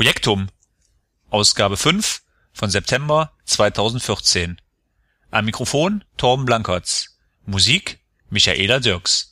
[0.00, 0.48] Projektum,
[1.28, 2.22] Ausgabe 5
[2.54, 4.58] von September 2014.
[5.30, 7.18] Am Mikrofon Torben Blankertz.
[7.44, 7.98] Musik
[8.30, 9.29] Michaela Dirks.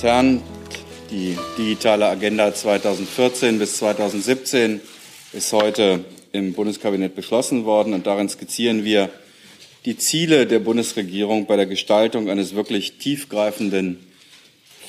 [0.00, 0.42] Und Herren,
[1.10, 4.80] die digitale Agenda 2014 bis 2017
[5.34, 9.10] ist heute im Bundeskabinett beschlossen worden und darin skizzieren wir
[9.84, 13.98] die Ziele der Bundesregierung bei der Gestaltung eines wirklich tiefgreifenden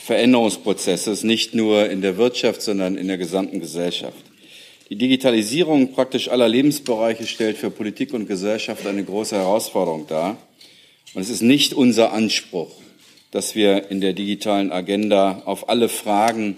[0.05, 4.23] Veränderungsprozesses, nicht nur in der Wirtschaft, sondern in der gesamten Gesellschaft.
[4.89, 10.37] Die Digitalisierung praktisch aller Lebensbereiche stellt für Politik und Gesellschaft eine große Herausforderung dar.
[11.13, 12.71] Und es ist nicht unser Anspruch,
[13.31, 16.57] dass wir in der digitalen Agenda auf alle Fragen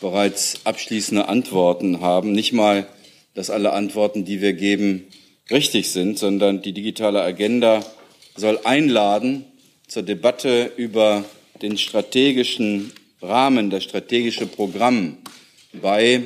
[0.00, 2.32] bereits abschließende Antworten haben.
[2.32, 2.86] Nicht mal,
[3.34, 5.06] dass alle Antworten, die wir geben,
[5.50, 7.84] richtig sind, sondern die digitale Agenda
[8.36, 9.44] soll einladen
[9.86, 11.24] zur Debatte über
[11.60, 15.18] den strategischen Rahmen, das strategische Programm
[15.72, 16.22] bei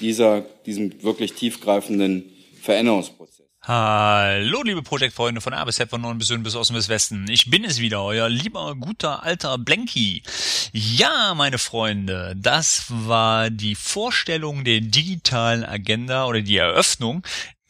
[0.00, 3.39] dieser, diesem wirklich tiefgreifenden Veränderungsprozess.
[3.72, 7.30] Hallo, liebe Projektfreunde von A bis von Norden bis Süden bis Osten bis Westen.
[7.30, 10.24] Ich bin es wieder, euer lieber, guter, alter Blanky.
[10.72, 17.22] Ja, meine Freunde, das war die Vorstellung der digitalen Agenda oder die Eröffnung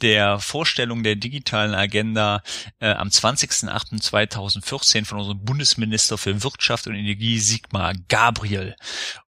[0.03, 2.43] der Vorstellung der digitalen Agenda
[2.79, 8.77] äh, am 20.08.2014 von unserem Bundesminister für Wirtschaft und Energie Sigmar Gabriel.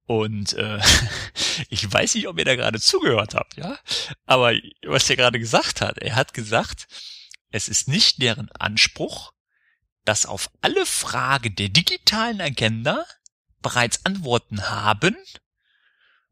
[0.07, 0.81] Und äh,
[1.69, 3.79] ich weiß nicht, ob ihr da gerade zugehört habt, ja.
[4.27, 4.53] Aber
[4.85, 6.89] was er gerade gesagt hat, er hat gesagt,
[7.51, 9.33] es ist nicht deren Anspruch,
[10.05, 13.05] dass auf alle Fragen der digitalen Agenda
[13.63, 15.17] bereits Antworten haben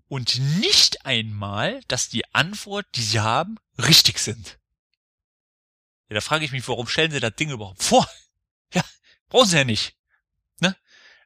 [0.09, 4.59] und nicht einmal, dass die Antwort, die sie haben, richtig sind.
[6.09, 8.09] Ja, da frage ich mich, warum stellen sie das Ding überhaupt vor?
[8.75, 8.85] Ja,
[9.31, 9.99] brauchen sie ja nicht.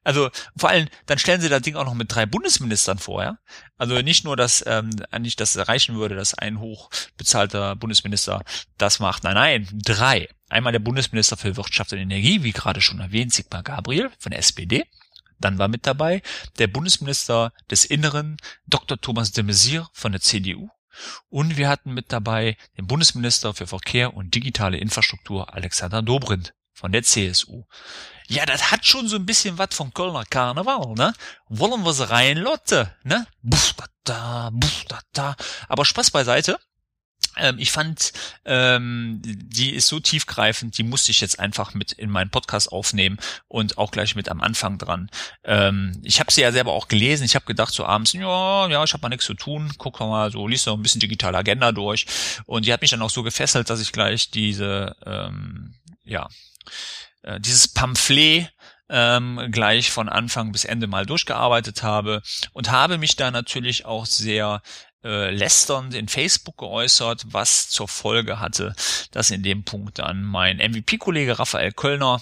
[0.04, 3.38] Also vor allem, dann stellen sie das Ding auch noch mit drei Bundesministern vor, ja.
[3.78, 8.42] Also nicht nur, dass ähm, eigentlich das erreichen würde, dass ein hochbezahlter Bundesminister
[8.78, 9.22] das macht.
[9.22, 10.28] Nein, nein, drei.
[10.48, 14.40] Einmal der Bundesminister für Wirtschaft und Energie, wie gerade schon erwähnt, Sigmar Gabriel von der
[14.40, 14.84] SPD.
[15.42, 16.22] Dann war mit dabei
[16.58, 19.00] der Bundesminister des Inneren, Dr.
[19.00, 20.70] Thomas de Maizière von der CDU.
[21.28, 26.92] Und wir hatten mit dabei den Bundesminister für Verkehr und digitale Infrastruktur, Alexander Dobrindt von
[26.92, 27.64] der CSU.
[28.28, 31.14] Ja, das hat schon so ein bisschen was von Kölner Karneval, ne?
[31.48, 33.26] Wollen wir sie rein, Lotte, ne?
[33.42, 35.36] Buff, da, da, buff, da, da.
[35.68, 36.58] Aber Spaß beiseite.
[37.36, 38.12] Ähm, ich fand,
[38.44, 43.18] ähm, die ist so tiefgreifend, die musste ich jetzt einfach mit in meinen Podcast aufnehmen
[43.48, 45.10] und auch gleich mit am Anfang dran.
[45.44, 47.24] Ähm, ich habe sie ja selber auch gelesen.
[47.24, 49.72] Ich habe gedacht so abends, ja, ja, ich habe mal nichts zu tun.
[49.78, 52.06] Guck mal so, liest noch ein bisschen digitale Agenda durch.
[52.46, 56.28] Und die hat mich dann auch so gefesselt, dass ich gleich diese, ähm, ja,
[57.22, 58.50] äh, dieses Pamphlet
[58.88, 62.20] ähm, gleich von Anfang bis Ende mal durchgearbeitet habe
[62.52, 64.60] und habe mich da natürlich auch sehr
[65.04, 68.74] äh, lästernd in Facebook geäußert, was zur Folge hatte,
[69.10, 72.20] dass in dem Punkt dann mein MVP-Kollege Raphael Kölner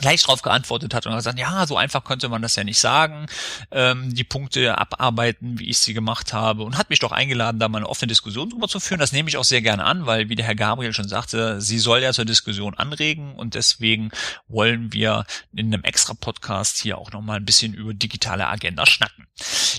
[0.00, 3.26] gleich drauf geantwortet hat und gesagt, ja, so einfach könnte man das ja nicht sagen,
[3.70, 7.68] ähm, die Punkte abarbeiten, wie ich sie gemacht habe und hat mich doch eingeladen, da
[7.68, 9.00] mal eine offene Diskussion drüber zu führen.
[9.00, 11.78] Das nehme ich auch sehr gerne an, weil, wie der Herr Gabriel schon sagte, sie
[11.78, 14.10] soll ja zur Diskussion anregen und deswegen
[14.48, 19.26] wollen wir in einem extra Podcast hier auch nochmal ein bisschen über digitale Agenda schnacken.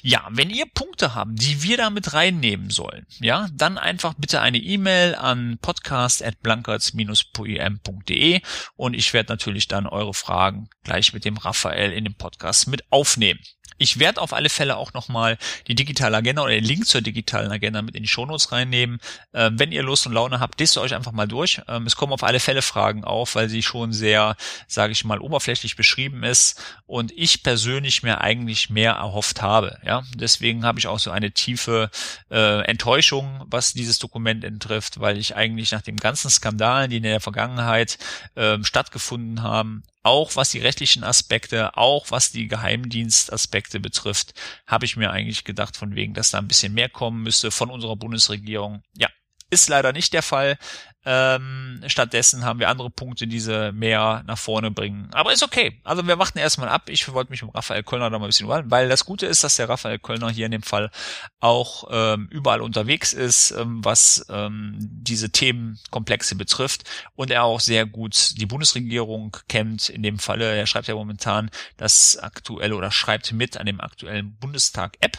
[0.01, 4.39] Ja, wenn ihr Punkte habt, die wir da mit reinnehmen sollen, ja, dann einfach bitte
[4.41, 8.41] eine E-Mail an podcast.blankertz-poem.de
[8.75, 12.83] und ich werde natürlich dann eure Fragen gleich mit dem Raphael in dem Podcast mit
[12.91, 13.39] aufnehmen.
[13.79, 17.49] Ich werde auf alle Fälle auch nochmal die digitale Agenda oder den Link zur digitalen
[17.49, 18.99] Agenda mit in die Shownotes reinnehmen.
[19.33, 21.61] Ähm, wenn ihr Lust und Laune habt, lest euch einfach mal durch.
[21.67, 24.35] Ähm, es kommen auf alle Fälle Fragen auf, weil sie schon sehr,
[24.67, 29.79] sage ich mal, oberflächlich beschrieben ist und ich persönlich mir eigentlich mehr erhofft habe.
[29.85, 31.89] Ja, deswegen habe ich auch so eine tiefe
[32.29, 37.03] äh, Enttäuschung, was dieses Dokument betrifft, weil ich eigentlich nach dem ganzen Skandalen, die in
[37.03, 37.97] der Vergangenheit
[38.35, 44.33] äh, stattgefunden haben, auch was die rechtlichen Aspekte, auch was die Geheimdienstaspekte betrifft,
[44.65, 47.69] habe ich mir eigentlich gedacht, von wegen, dass da ein bisschen mehr kommen müsste von
[47.69, 48.81] unserer Bundesregierung.
[48.95, 49.09] Ja,
[49.49, 50.57] ist leider nicht der Fall.
[51.05, 55.09] Ähm, stattdessen haben wir andere Punkte, die sie mehr nach vorne bringen.
[55.13, 55.79] Aber ist okay.
[55.85, 56.89] Also wir warten erstmal ab.
[56.89, 59.43] Ich wollte mich um Raphael Kölner da mal ein bisschen wollen, weil das Gute ist,
[59.43, 60.91] dass der Raphael Kölner hier in dem Fall
[61.39, 66.83] auch ähm, überall unterwegs ist, ähm, was ähm, diese Themenkomplexe betrifft
[67.15, 69.87] und er auch sehr gut die Bundesregierung kennt.
[69.87, 74.35] In dem Falle, er schreibt ja momentan das aktuelle oder schreibt mit an dem aktuellen
[74.35, 75.17] Bundestag-App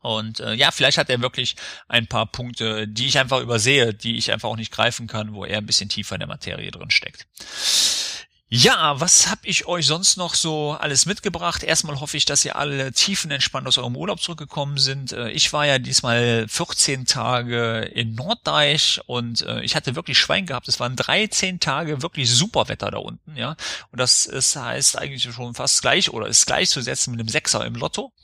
[0.00, 1.56] und äh, ja, vielleicht hat er wirklich
[1.88, 5.44] ein paar Punkte, die ich einfach übersehe, die ich einfach auch nicht greifen kann, wo
[5.44, 7.26] er ein bisschen tiefer in der Materie drin steckt.
[8.50, 11.62] Ja, was habe ich euch sonst noch so alles mitgebracht?
[11.62, 15.12] Erstmal hoffe ich, dass ihr alle tiefenentspannt aus eurem Urlaub zurückgekommen sind.
[15.12, 20.46] Äh, ich war ja diesmal 14 Tage in Norddeich und äh, ich hatte wirklich Schwein
[20.46, 20.66] gehabt.
[20.66, 23.54] Es waren 13 Tage wirklich super Wetter da unten, ja.
[23.92, 27.74] Und das ist, heißt eigentlich schon fast gleich oder ist gleichzusetzen mit einem Sechser im
[27.74, 28.14] Lotto.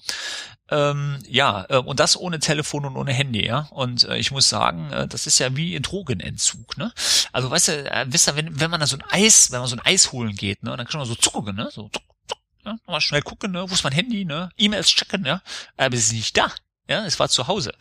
[0.71, 3.69] Ähm, ja, äh, und das ohne Telefon und ohne Handy, ja.
[3.71, 6.91] Und äh, ich muss sagen, äh, das ist ja wie ein Drogenentzug, ne?
[7.33, 9.69] Also weißt du, äh, wisst ihr, wenn, wenn man da so ein Eis, wenn man
[9.69, 11.69] so ein Eis holen geht, ne, dann kann man so zucken, ne?
[11.71, 12.79] So zuck, zuck, ne?
[12.87, 13.69] Mal schnell gucken, ne?
[13.69, 14.51] Wo ist mein Handy, ne?
[14.57, 15.43] E-Mails checken, ja?
[15.77, 16.51] Aber es ist nicht da.
[16.87, 17.73] Ja, es war zu Hause.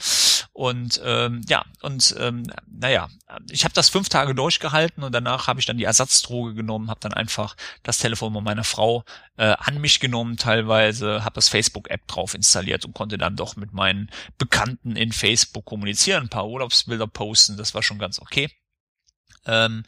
[0.53, 3.09] Und ähm, ja, und ähm, naja,
[3.49, 7.01] ich habe das fünf Tage durchgehalten und danach habe ich dann die Ersatzdroge genommen, habe
[7.01, 9.03] dann einfach das Telefon von meiner Frau
[9.35, 13.73] äh, an mich genommen teilweise, habe das Facebook-App drauf installiert und konnte dann doch mit
[13.73, 18.49] meinen Bekannten in Facebook kommunizieren, ein paar Urlaubsbilder posten, das war schon ganz okay.
[19.45, 19.83] Ähm,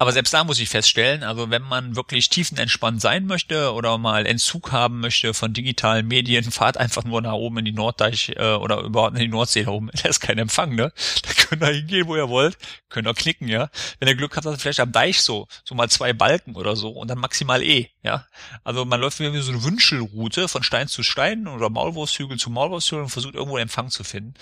[0.00, 4.24] aber selbst da muss ich feststellen, also wenn man wirklich tiefenentspannt sein möchte oder mal
[4.24, 8.54] Entzug haben möchte von digitalen Medien, fahrt einfach nur nach oben in die Norddeich äh,
[8.54, 9.90] oder überhaupt in die Nordsee da oben.
[10.02, 10.90] Da ist kein Empfang, ne?
[11.22, 12.56] Da könnt ihr hingehen, wo ihr wollt,
[12.88, 13.68] könnt ihr klicken, ja.
[13.98, 16.88] Wenn ihr Glück habt, dann vielleicht am Deich so, so mal zwei Balken oder so
[16.88, 18.26] und dann maximal E, ja.
[18.64, 23.02] Also man läuft wie so eine Wünschelroute von Stein zu Stein oder Maulwurfshügel zu Maulwurfshügel
[23.04, 24.32] und versucht irgendwo Empfang zu finden.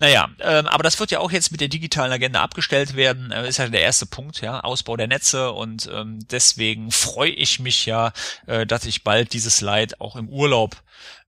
[0.00, 3.46] Naja, ähm, aber das wird ja auch jetzt mit der digitalen Agenda abgestellt werden, äh,
[3.46, 4.60] ist ja der erste Punkt, ja.
[4.60, 8.12] Ausbau der Netze und ähm, deswegen freue ich mich ja,
[8.46, 10.82] äh, dass ich bald dieses Leid auch im Urlaub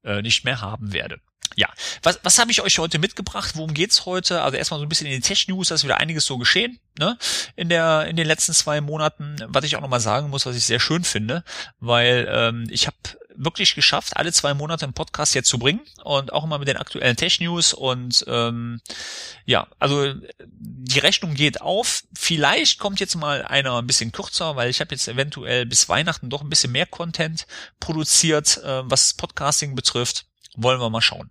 [0.05, 1.19] äh, nicht mehr haben werde.
[1.57, 1.69] Ja,
[2.03, 3.53] was, was habe ich euch heute mitgebracht?
[3.55, 4.43] Worum geht's heute?
[4.43, 7.17] Also erstmal so ein bisschen in den Tech-News, da ist wieder einiges so geschehen, ne?
[7.55, 10.65] In der in den letzten zwei Monaten, was ich auch nochmal sagen muss, was ich
[10.65, 11.45] sehr schön finde,
[11.79, 12.97] weil ähm, ich habe
[13.37, 16.77] wirklich geschafft, alle zwei Monate einen Podcast jetzt zu bringen und auch immer mit den
[16.77, 18.81] aktuellen Tech-News und ähm,
[19.45, 22.05] ja, also die Rechnung geht auf.
[22.17, 26.31] Vielleicht kommt jetzt mal einer ein bisschen kürzer, weil ich habe jetzt eventuell bis Weihnachten
[26.31, 27.47] doch ein bisschen mehr Content
[27.81, 30.27] produziert, äh, was Podcasting betrifft.
[30.57, 31.31] Wollen wir mal schauen.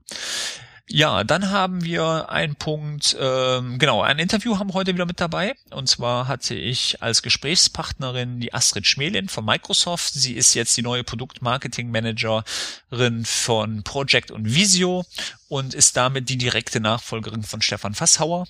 [0.90, 5.22] Ja, dann haben wir einen Punkt, ähm, genau, ein Interview haben wir heute wieder mit
[5.22, 5.56] dabei.
[5.72, 10.14] Und zwar hatte ich als Gesprächspartnerin die Astrid Schmelin von Microsoft.
[10.14, 15.06] Sie ist jetzt die neue Produktmarketing-Managerin von Project und Visio
[15.48, 18.46] und ist damit die direkte Nachfolgerin von Stefan Fasshauer.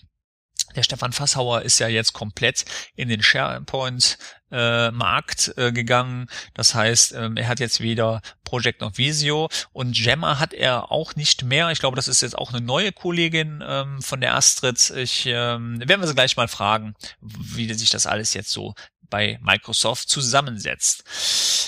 [0.76, 2.66] Der Stefan Fasshauer ist ja jetzt komplett
[2.96, 4.18] in den SharePoint
[4.52, 6.28] äh, Markt äh, gegangen.
[6.54, 11.16] Das heißt, ähm, er hat jetzt weder Project noch Visio und Gemma hat er auch
[11.16, 11.72] nicht mehr.
[11.72, 14.92] Ich glaube, das ist jetzt auch eine neue Kollegin ähm, von der Astrid.
[14.92, 18.76] Ich ähm, werden wir sie gleich mal fragen, wie sich das alles jetzt so
[19.10, 21.63] bei Microsoft zusammensetzt.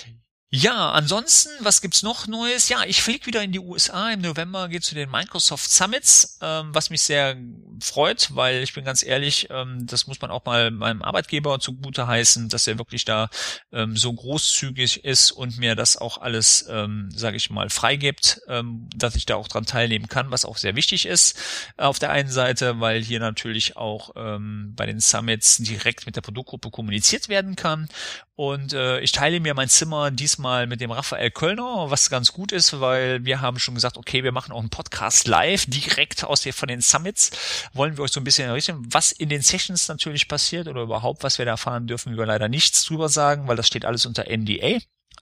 [0.58, 2.70] Ja, ansonsten, was gibt's noch Neues?
[2.70, 4.14] Ja, ich fliege wieder in die USA.
[4.14, 7.36] Im November geht zu den Microsoft Summits, ähm, was mich sehr
[7.82, 12.08] freut, weil ich bin ganz ehrlich, ähm, das muss man auch mal meinem Arbeitgeber zugute
[12.08, 13.28] heißen, dass er wirklich da
[13.74, 18.88] ähm, so großzügig ist und mir das auch alles, ähm, sage ich mal, freigibt, ähm,
[18.96, 21.38] dass ich da auch dran teilnehmen kann, was auch sehr wichtig ist.
[21.76, 26.22] Auf der einen Seite, weil hier natürlich auch ähm, bei den Summits direkt mit der
[26.22, 27.90] Produktgruppe kommuniziert werden kann
[28.38, 32.52] und äh, ich teile mir mein Zimmer diesmal mit dem Raphael Kölner, was ganz gut
[32.52, 36.42] ist, weil wir haben schon gesagt, okay, wir machen auch einen Podcast live, direkt aus
[36.42, 37.32] der, von den Summits.
[37.74, 41.24] Wollen wir euch so ein bisschen errichten, was in den Sessions natürlich passiert oder überhaupt,
[41.24, 44.26] was wir da erfahren dürfen, wir leider nichts drüber sagen, weil das steht alles unter
[44.30, 44.80] NDA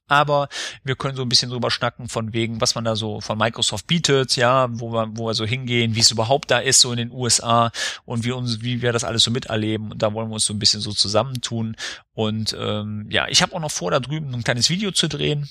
[0.08, 0.50] aber
[0.84, 3.88] wir können so ein bisschen drüber schnacken von wegen, was man da so von Microsoft
[3.88, 6.98] bietet, ja, wo wir, wo wir so hingehen, wie es überhaupt da ist, so in
[6.98, 7.72] den USA
[8.06, 9.92] und wie uns, wie wir das alles so miterleben.
[9.92, 11.76] Und da wollen wir uns so ein bisschen so zusammentun.
[12.14, 15.50] Und ähm, ja, ich habe auch noch vor, da drüben ein kleines Video zu drehen.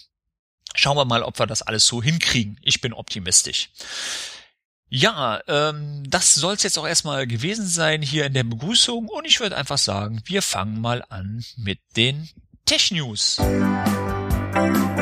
[0.75, 2.59] Schauen wir mal, ob wir das alles so hinkriegen.
[2.63, 3.71] Ich bin optimistisch.
[4.89, 9.25] Ja, ähm, das soll es jetzt auch erstmal gewesen sein hier in der Begrüßung und
[9.25, 12.29] ich würde einfach sagen, wir fangen mal an mit den
[12.67, 13.39] Tech News.
[14.63, 15.02] Thank you.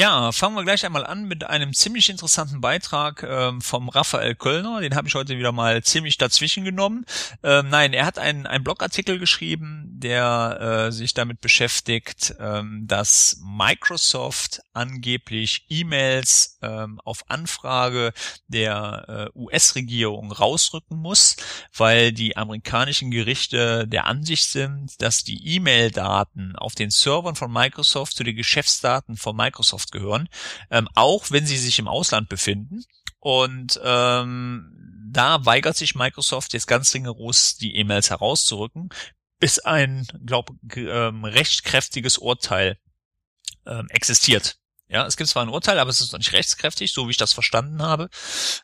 [0.00, 4.80] Ja, fangen wir gleich einmal an mit einem ziemlich interessanten Beitrag ähm, vom Raphael Kölner.
[4.80, 7.04] Den habe ich heute wieder mal ziemlich dazwischen genommen.
[7.42, 14.62] Ähm, nein, er hat einen, Blogartikel geschrieben, der äh, sich damit beschäftigt, ähm, dass Microsoft
[14.72, 18.14] angeblich E-Mails ähm, auf Anfrage
[18.48, 21.36] der äh, US-Regierung rausrücken muss,
[21.76, 28.16] weil die amerikanischen Gerichte der Ansicht sind, dass die E-Mail-Daten auf den Servern von Microsoft
[28.16, 30.28] zu den Geschäftsdaten von Microsoft Microsoft gehören,
[30.70, 32.84] ähm, auch wenn sie sich im Ausland befinden.
[33.18, 34.72] Und ähm,
[35.12, 38.88] da weigert sich Microsoft jetzt ganz rigoros, die E-Mails herauszurücken,
[39.38, 42.78] bis ein, glaube ähm, rechtskräftiges Urteil
[43.66, 44.56] ähm, existiert.
[44.88, 47.16] Ja, es gibt zwar ein Urteil, aber es ist noch nicht rechtskräftig, so wie ich
[47.16, 48.08] das verstanden habe.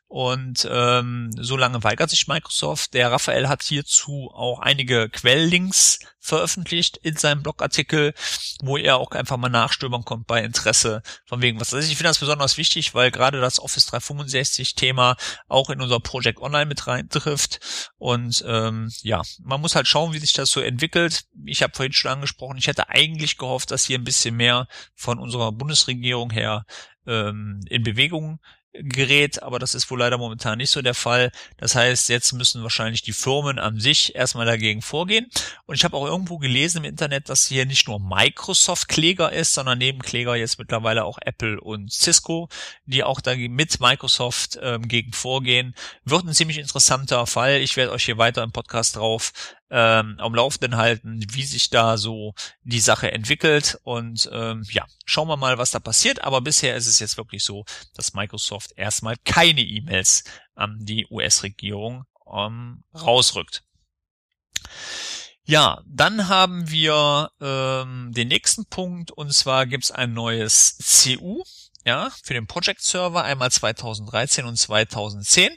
[0.09, 2.95] Und ähm, so lange weigert sich Microsoft.
[2.95, 8.12] Der Raphael hat hierzu auch einige Quelllinks veröffentlicht in seinem Blogartikel,
[8.61, 11.73] wo er auch einfach mal nachstöbern kommt bei Interesse von wegen was.
[11.73, 15.16] Also ich finde das besonders wichtig, weil gerade das Office 365 Thema
[15.49, 17.90] auch in unser Project Online mit rein trifft.
[17.99, 21.25] Und ähm, ja, man muss halt schauen, wie sich das so entwickelt.
[21.45, 25.18] Ich habe vorhin schon angesprochen, ich hätte eigentlich gehofft, dass hier ein bisschen mehr von
[25.18, 26.66] unserer Bundesregierung her
[27.06, 28.40] ähm, in Bewegung
[28.83, 31.30] gerät, aber das ist wohl leider momentan nicht so der Fall.
[31.56, 35.30] Das heißt, jetzt müssen wahrscheinlich die Firmen an sich erstmal dagegen vorgehen.
[35.66, 39.54] Und ich habe auch irgendwo gelesen im Internet, dass hier nicht nur Microsoft Kläger ist,
[39.54, 42.49] sondern neben Kläger jetzt mittlerweile auch Apple und Cisco,
[42.85, 45.75] die auch da mit Microsoft ähm, gegen vorgehen.
[46.04, 47.61] Wird ein ziemlich interessanter Fall.
[47.61, 49.33] Ich werde euch hier weiter im Podcast drauf
[49.70, 53.78] ähm, am Laufenden halten, wie sich da so die Sache entwickelt.
[53.82, 56.23] Und ähm, ja, schauen wir mal, was da passiert.
[56.23, 62.04] Aber bisher ist es jetzt wirklich so, dass Microsoft erstmal keine E-Mails an die US-Regierung
[62.32, 63.62] ähm, rausrückt.
[65.44, 71.44] Ja, dann haben wir ähm, den nächsten Punkt und zwar gibt's ein neues CU
[71.87, 75.52] ja, für den Project Server, einmal 2013 und 2010.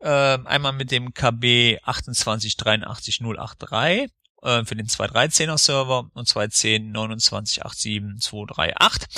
[0.00, 4.08] Ähm, einmal mit dem KB 2883083
[4.42, 9.08] äh, für den 213er Server und 210 238.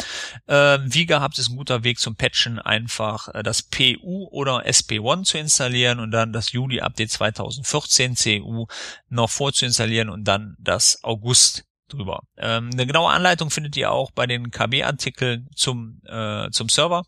[0.47, 5.25] Äh, wie gehabt ist ein guter Weg zum Patchen, einfach äh, das PU oder SP1
[5.25, 8.65] zu installieren und dann das Juli Update 2014 CU
[9.11, 12.21] noch vorzuinstallieren und dann das August drüber.
[12.37, 17.05] Ähm, eine genaue Anleitung findet ihr auch bei den KB-Artikeln zum, äh, zum Server.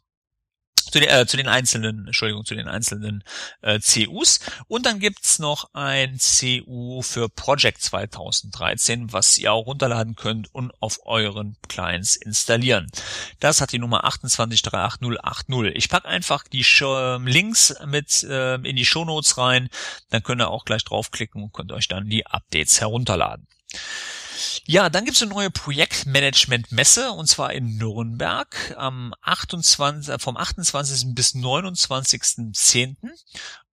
[0.91, 3.23] Zu den, äh, zu den einzelnen, Entschuldigung, zu den einzelnen
[3.63, 4.41] äh, CUs.
[4.67, 10.73] Und dann gibt's noch ein CU für Project 2013, was ihr auch runterladen könnt und
[10.81, 12.89] auf euren Clients installieren.
[13.39, 15.73] Das hat die Nummer 2838080.
[15.75, 16.81] Ich pack einfach die Sh
[17.25, 19.69] Links mit äh, in die Shownotes rein.
[20.09, 23.47] Dann könnt ihr auch gleich draufklicken und könnt euch dann die Updates herunterladen.
[24.67, 31.15] Ja, dann gibt's eine neue Projektmanagement-Messe und zwar in Nürnberg am 28, äh, vom 28.
[31.15, 32.97] bis 29.10.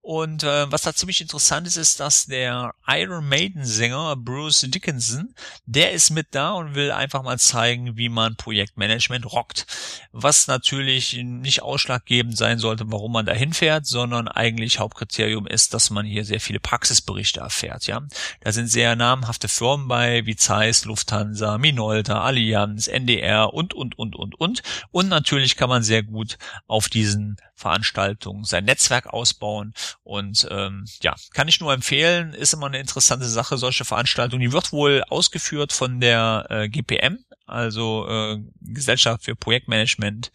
[0.08, 5.34] Und äh, was da ziemlich interessant ist, ist, dass der Iron Maiden Sänger Bruce Dickinson,
[5.66, 9.66] der ist mit da und will einfach mal zeigen, wie man Projektmanagement rockt.
[10.12, 15.90] Was natürlich nicht ausschlaggebend sein sollte, warum man da hinfährt, sondern eigentlich Hauptkriterium ist, dass
[15.90, 17.86] man hier sehr viele Praxisberichte erfährt.
[17.86, 18.00] Ja,
[18.40, 24.16] da sind sehr namhafte Firmen bei, wie Zeiss, Lufthansa, Minolta, Allianz, NDR und und und
[24.16, 24.62] und und.
[24.90, 31.14] Und natürlich kann man sehr gut auf diesen Veranstaltungen sein Netzwerk ausbauen und ähm, ja,
[31.34, 34.40] kann ich nur empfehlen, ist immer eine interessante Sache, solche Veranstaltungen.
[34.40, 40.30] Die wird wohl ausgeführt von der äh, GPM, also äh, Gesellschaft für Projektmanagement,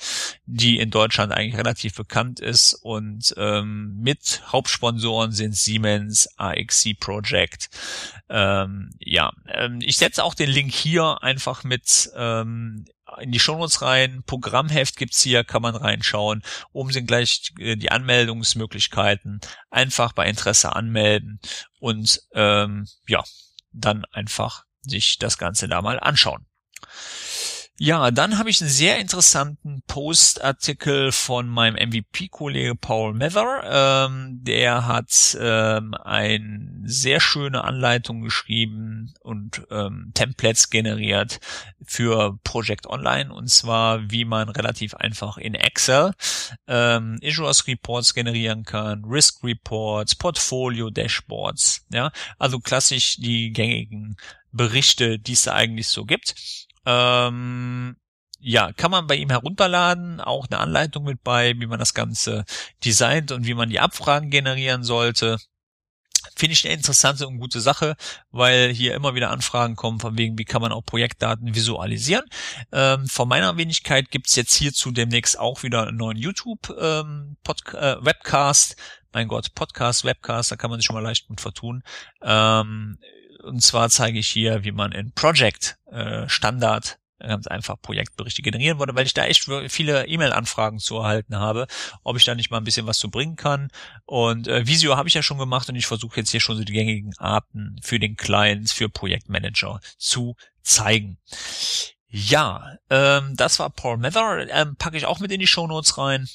[0.46, 7.70] die in Deutschland eigentlich relativ bekannt ist und ähm, mit Hauptsponsoren sind Siemens, AXC Project.
[8.30, 12.86] Ähm, ja, ähm, ich setze auch den Link hier einfach mit ähm,
[13.20, 14.24] in die Shownotes rein.
[14.26, 16.44] Programmheft gibt's hier, kann man reinschauen.
[16.72, 19.42] Oben sind gleich äh, die Anmeldungsmöglichkeiten.
[19.70, 21.40] Einfach bei Interesse anmelden
[21.80, 23.24] und ähm, ja,
[23.72, 26.46] dann einfach sich das Ganze da mal anschauen.
[27.80, 34.08] Ja, dann habe ich einen sehr interessanten Postartikel von meinem MVP-Kollege Paul Mather.
[34.08, 41.40] Ähm, der hat ähm, eine sehr schöne Anleitung geschrieben und ähm, Templates generiert
[41.84, 46.14] für Project Online und zwar, wie man relativ einfach in Excel
[46.68, 54.16] ähm, Issuers Reports generieren kann, Risk Reports, Portfolio Dashboards, ja, also klassisch die gängigen
[54.52, 56.36] Berichte, die es eigentlich so gibt.
[56.86, 57.96] Ähm,
[58.40, 62.44] ja, kann man bei ihm herunterladen, auch eine Anleitung mit bei, wie man das Ganze
[62.84, 65.38] designt und wie man die Abfragen generieren sollte.
[66.36, 67.96] Finde ich eine interessante und gute Sache,
[68.32, 72.26] weil hier immer wieder Anfragen kommen, von wegen, wie kann man auch Projektdaten visualisieren.
[72.72, 78.72] Ähm, von meiner Wenigkeit gibt's jetzt hierzu demnächst auch wieder einen neuen YouTube-Webcast.
[78.72, 78.82] Ähm, äh,
[79.14, 81.84] mein Gott, Podcast, Webcast, da kann man sich schon mal leicht mit vertun.
[82.22, 82.98] Ähm,
[83.44, 88.80] und zwar zeige ich hier, wie man in Project äh, Standard ganz einfach Projektberichte generieren
[88.80, 91.68] wollte, weil ich da echt viele E-Mail-Anfragen zu erhalten habe,
[92.04, 93.70] ob ich da nicht mal ein bisschen was zu bringen kann.
[94.06, 96.64] Und äh, Visio habe ich ja schon gemacht und ich versuche jetzt hier schon so
[96.64, 101.18] die gängigen Arten für den Client, für Projektmanager zu zeigen.
[102.08, 105.98] Ja, ähm, das war Paul Mather, ähm, packe ich auch mit in die Show Notes
[105.98, 106.28] rein.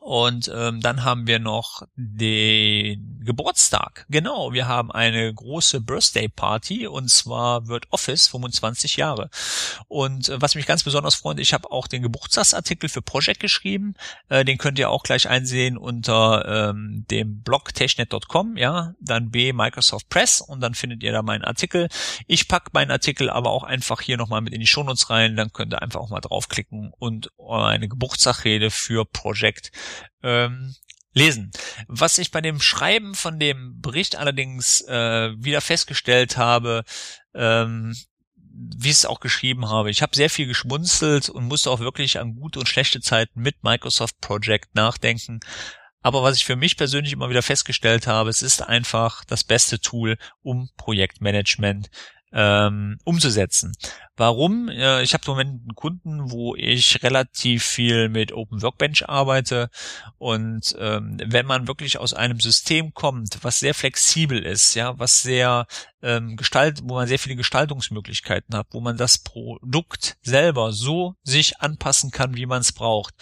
[0.00, 4.06] Und ähm, dann haben wir noch den Geburtstag.
[4.08, 9.28] Genau, wir haben eine große Birthday Party und zwar wird Office 25 Jahre.
[9.88, 13.94] Und äh, was mich ganz besonders freut, ich habe auch den Geburtstagsartikel für Project geschrieben.
[14.28, 19.52] Äh, den könnt ihr auch gleich einsehen unter ähm, dem Blog technet.com, ja, dann B
[19.52, 21.88] Microsoft Press und dann findet ihr da meinen Artikel.
[22.26, 25.52] Ich pack meinen Artikel aber auch einfach hier nochmal mit in die Shownotes rein, dann
[25.52, 29.72] könnt ihr einfach auch mal draufklicken und eine Geburtstagsrede für Project
[30.22, 30.74] ähm,
[31.16, 31.50] lesen.
[31.88, 36.84] Was ich bei dem Schreiben von dem Bericht allerdings äh, wieder festgestellt habe,
[37.34, 37.96] ähm,
[38.36, 42.18] wie ich es auch geschrieben habe, ich habe sehr viel geschmunzelt und musste auch wirklich
[42.18, 45.40] an gute und schlechte Zeiten mit Microsoft Project nachdenken.
[46.02, 49.80] Aber was ich für mich persönlich immer wieder festgestellt habe, es ist einfach das beste
[49.80, 51.88] Tool, um Projektmanagement
[52.32, 53.72] ähm, umzusetzen.
[54.16, 54.68] Warum?
[54.68, 59.70] Äh, ich habe im Moment einen Kunden, wo ich relativ viel mit Open Workbench arbeite
[60.18, 65.22] und ähm, wenn man wirklich aus einem System kommt, was sehr flexibel ist, ja, was
[65.22, 65.66] sehr
[66.02, 71.60] ähm, gestalt, wo man sehr viele Gestaltungsmöglichkeiten hat, wo man das Produkt selber so sich
[71.60, 73.14] anpassen kann, wie man es braucht.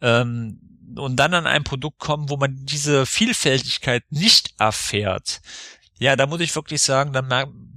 [0.00, 0.60] Ähm,
[0.96, 5.40] und dann an ein Produkt kommen, wo man diese Vielfältigkeit nicht erfährt,
[5.98, 7.28] ja, da muss ich wirklich sagen, dann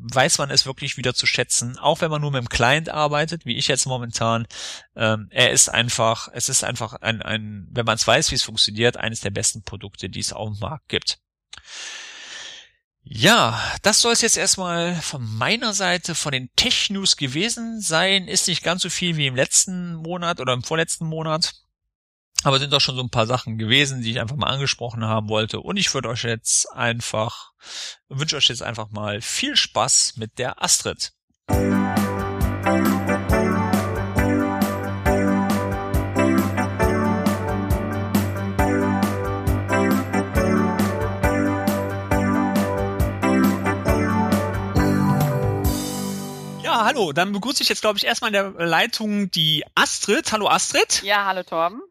[0.04, 3.46] weiß man es wirklich wieder zu schätzen, auch wenn man nur mit dem Client arbeitet,
[3.46, 4.48] wie ich jetzt momentan.
[4.96, 8.44] Ähm, er ist einfach, es ist einfach ein, ein wenn man es weiß, wie es
[8.44, 11.20] funktioniert, eines der besten Produkte, die es auf dem Markt gibt.
[13.04, 18.28] Ja, das soll es jetzt erstmal von meiner Seite von den Tech-News gewesen sein.
[18.28, 21.54] Ist nicht ganz so viel wie im letzten Monat oder im vorletzten Monat.
[22.44, 25.30] Aber sind doch schon so ein paar Sachen gewesen, die ich einfach mal angesprochen haben
[25.30, 25.60] wollte.
[25.60, 27.52] Und ich würde euch jetzt einfach,
[28.10, 31.14] wünsche euch jetzt einfach mal viel Spaß mit der Astrid.
[46.64, 50.32] Ja, hallo, dann begrüße ich jetzt, glaube ich, erstmal in der Leitung die Astrid.
[50.32, 51.04] Hallo Astrid.
[51.04, 51.82] Ja, hallo Torben.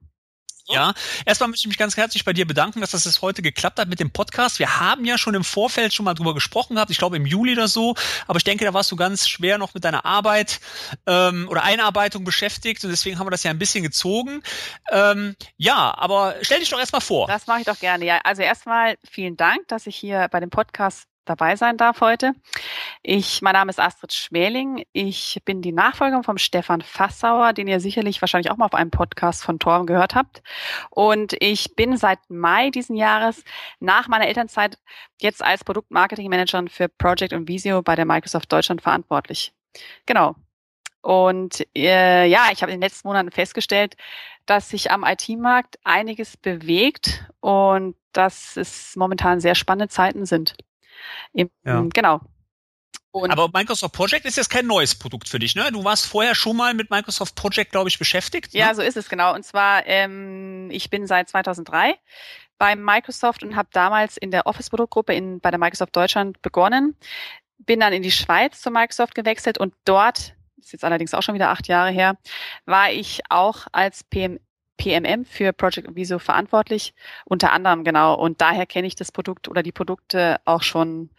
[0.71, 0.95] Ja,
[1.27, 3.89] erstmal möchte ich mich ganz herzlich bei dir bedanken, dass das jetzt heute geklappt hat
[3.89, 4.59] mit dem Podcast.
[4.59, 7.53] Wir haben ja schon im Vorfeld schon mal drüber gesprochen gehabt, ich glaube im Juli
[7.55, 7.95] oder so,
[8.27, 10.61] aber ich denke, da warst du ganz schwer noch mit deiner Arbeit
[11.07, 14.43] ähm, oder Einarbeitung beschäftigt und deswegen haben wir das ja ein bisschen gezogen.
[14.91, 17.27] Ähm, ja, aber stell dich doch erstmal vor.
[17.27, 18.05] Das mache ich doch gerne.
[18.05, 22.33] Ja, also erstmal vielen Dank, dass ich hier bei dem Podcast dabei sein darf heute.
[23.03, 24.85] Ich, mein Name ist Astrid Schmäling.
[24.93, 28.91] Ich bin die Nachfolgerin vom Stefan Fassauer, den ihr sicherlich wahrscheinlich auch mal auf einem
[28.91, 30.43] Podcast von Torben gehört habt.
[30.91, 33.45] Und ich bin seit Mai diesen Jahres
[33.79, 34.79] nach meiner Elternzeit
[35.21, 39.53] jetzt als Produktmarketing-Managerin für Project und Visio bei der Microsoft Deutschland verantwortlich.
[40.07, 40.35] Genau.
[41.03, 43.97] Und äh, ja, ich habe in den letzten Monaten festgestellt,
[44.47, 50.57] dass sich am IT-Markt einiges bewegt und dass es momentan sehr spannende Zeiten sind.
[51.33, 51.85] Im, ja.
[51.93, 52.21] Genau.
[53.13, 55.71] Und Aber Microsoft Project ist jetzt kein neues Produkt für dich, ne?
[55.73, 58.55] Du warst vorher schon mal mit Microsoft Project, glaube ich, beschäftigt.
[58.55, 58.61] Ne?
[58.61, 59.35] Ja, so ist es genau.
[59.35, 61.97] Und zwar, ähm, ich bin seit 2003
[62.59, 66.95] bei Microsoft und habe damals in der Office-Produktgruppe in, bei der Microsoft Deutschland begonnen.
[67.59, 71.35] Bin dann in die Schweiz zu Microsoft gewechselt und dort, ist jetzt allerdings auch schon
[71.35, 72.17] wieder acht Jahre her,
[72.65, 74.39] war ich auch als PM,
[74.81, 76.95] PMM für Project Viso verantwortlich,
[77.27, 78.15] unter anderem genau.
[78.15, 81.11] Und daher kenne ich das Produkt oder die Produkte auch schon,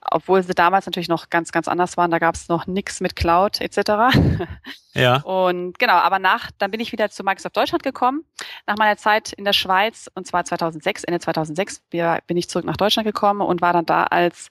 [0.00, 2.12] obwohl sie damals natürlich noch ganz, ganz anders waren.
[2.12, 3.78] Da gab es noch nichts mit Cloud etc.
[4.94, 5.18] Ja.
[5.18, 8.24] Und genau, aber nach, dann bin ich wieder zu Microsoft Deutschland gekommen,
[8.66, 12.76] nach meiner Zeit in der Schweiz, und zwar 2006, Ende 2006 bin ich zurück nach
[12.76, 14.48] Deutschland gekommen und war dann da als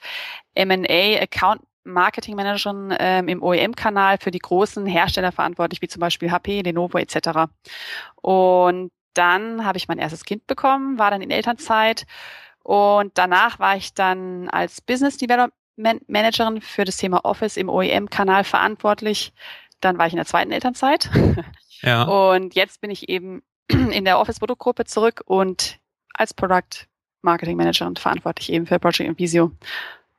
[0.53, 1.61] M&A Account
[1.93, 6.97] Marketing Managerin ähm, im OEM-Kanal für die großen Hersteller verantwortlich, wie zum Beispiel HP, Lenovo
[6.97, 7.49] etc.
[8.15, 12.05] Und dann habe ich mein erstes Kind bekommen, war dann in Elternzeit
[12.67, 18.43] und danach war ich dann als Business Development Managerin für das Thema Office im OEM-Kanal
[18.43, 19.31] verantwortlich.
[19.79, 21.09] Dann war ich in der zweiten Elternzeit.
[21.81, 22.03] Ja.
[22.03, 25.77] Und jetzt bin ich eben in der Office-Produktgruppe zurück und
[26.13, 26.87] als Product
[27.21, 29.51] Marketing Managerin verantwortlich eben für Project Invisio.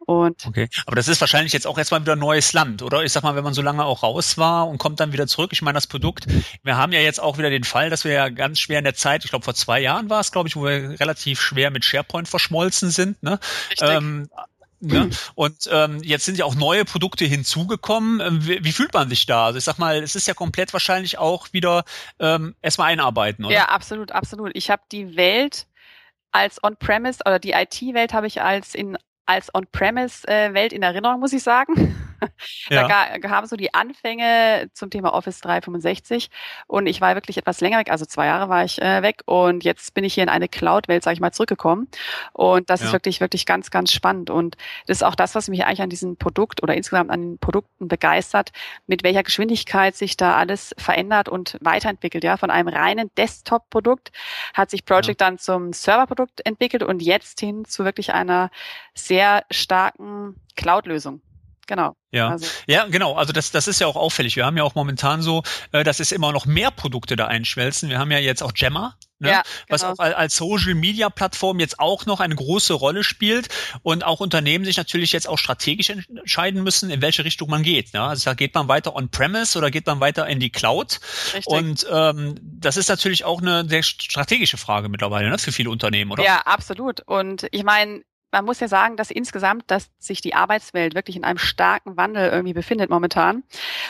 [0.08, 3.04] Und okay, aber das ist wahrscheinlich jetzt auch erstmal wieder ein neues Land, oder?
[3.04, 5.50] Ich sag mal, wenn man so lange auch raus war und kommt dann wieder zurück.
[5.52, 6.24] Ich meine, das Produkt,
[6.62, 8.94] wir haben ja jetzt auch wieder den Fall, dass wir ja ganz schwer in der
[8.94, 11.84] Zeit, ich glaube vor zwei Jahren war es, glaube ich, wo wir relativ schwer mit
[11.84, 13.22] SharePoint verschmolzen sind.
[13.22, 13.38] Ne?
[13.82, 14.30] Ähm,
[14.80, 15.10] Ne?
[15.34, 18.20] Und ähm, jetzt sind ja auch neue Produkte hinzugekommen.
[18.20, 19.46] Ähm, wie, wie, fühlt man sich da?
[19.46, 21.82] Also ich sag mal, es ist ja komplett wahrscheinlich auch wieder
[22.20, 23.52] ähm, erstmal einarbeiten, oder?
[23.52, 24.52] Ja, absolut, absolut.
[24.54, 25.66] Ich habe die Welt
[26.30, 28.96] als On-Premise oder die IT-Welt habe ich als in
[29.28, 32.07] als On-Premise-Welt in Erinnerung, muss ich sagen.
[32.70, 32.86] Ja.
[32.86, 36.30] Da haben so die Anfänge zum Thema Office 365
[36.66, 39.64] und ich war wirklich etwas länger weg, also zwei Jahre war ich äh, weg und
[39.64, 41.88] jetzt bin ich hier in eine Cloud-Welt, sage ich mal, zurückgekommen
[42.32, 42.86] und das ja.
[42.86, 45.90] ist wirklich, wirklich ganz, ganz spannend und das ist auch das, was mich eigentlich an
[45.90, 48.50] diesem Produkt oder insgesamt an den Produkten begeistert,
[48.86, 52.24] mit welcher Geschwindigkeit sich da alles verändert und weiterentwickelt.
[52.24, 54.12] Ja, von einem reinen Desktop-Produkt
[54.54, 55.26] hat sich Project ja.
[55.26, 58.50] dann zum Server-Produkt entwickelt und jetzt hin zu wirklich einer
[58.94, 61.20] sehr starken Cloud-Lösung.
[61.68, 61.94] Genau.
[62.10, 62.46] Ja, also.
[62.66, 63.14] ja, genau.
[63.14, 64.34] Also das, das ist ja auch auffällig.
[64.36, 67.90] Wir haben ja auch momentan so, äh, dass es immer noch mehr Produkte da einschwelzen.
[67.90, 69.28] Wir haben ja jetzt auch Gemma, ne?
[69.28, 69.52] ja, genau.
[69.68, 73.50] was auch als Social Media Plattform jetzt auch noch eine große Rolle spielt
[73.82, 77.92] und auch Unternehmen sich natürlich jetzt auch strategisch entscheiden müssen, in welche Richtung man geht.
[77.92, 78.00] Ne?
[78.00, 81.00] Also da geht man weiter on-premise oder geht man weiter in die Cloud.
[81.34, 81.46] Richtig.
[81.46, 85.36] Und ähm, das ist natürlich auch eine sehr strategische Frage mittlerweile ne?
[85.36, 86.24] für viele Unternehmen, oder?
[86.24, 87.00] Ja, absolut.
[87.00, 91.24] Und ich meine, man muss ja sagen, dass insgesamt, dass sich die Arbeitswelt wirklich in
[91.24, 93.44] einem starken Wandel irgendwie befindet momentan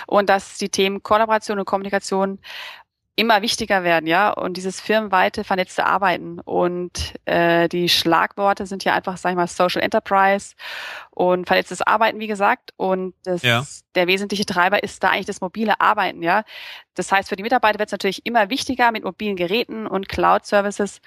[0.07, 2.39] und dass die Themen Kollaboration und Kommunikation
[3.19, 8.95] immer wichtiger werden, ja, und dieses firmenweite vernetzte Arbeiten und äh, die Schlagworte sind ja
[8.95, 10.55] einfach, sag ich mal, Social Enterprise
[11.11, 13.65] und vernetztes Arbeiten, wie gesagt, und das, ja.
[13.97, 16.45] der wesentliche Treiber ist da eigentlich das mobile Arbeiten, ja.
[16.95, 21.01] Das heißt, für die Mitarbeiter wird es natürlich immer wichtiger, mit mobilen Geräten und Cloud-Services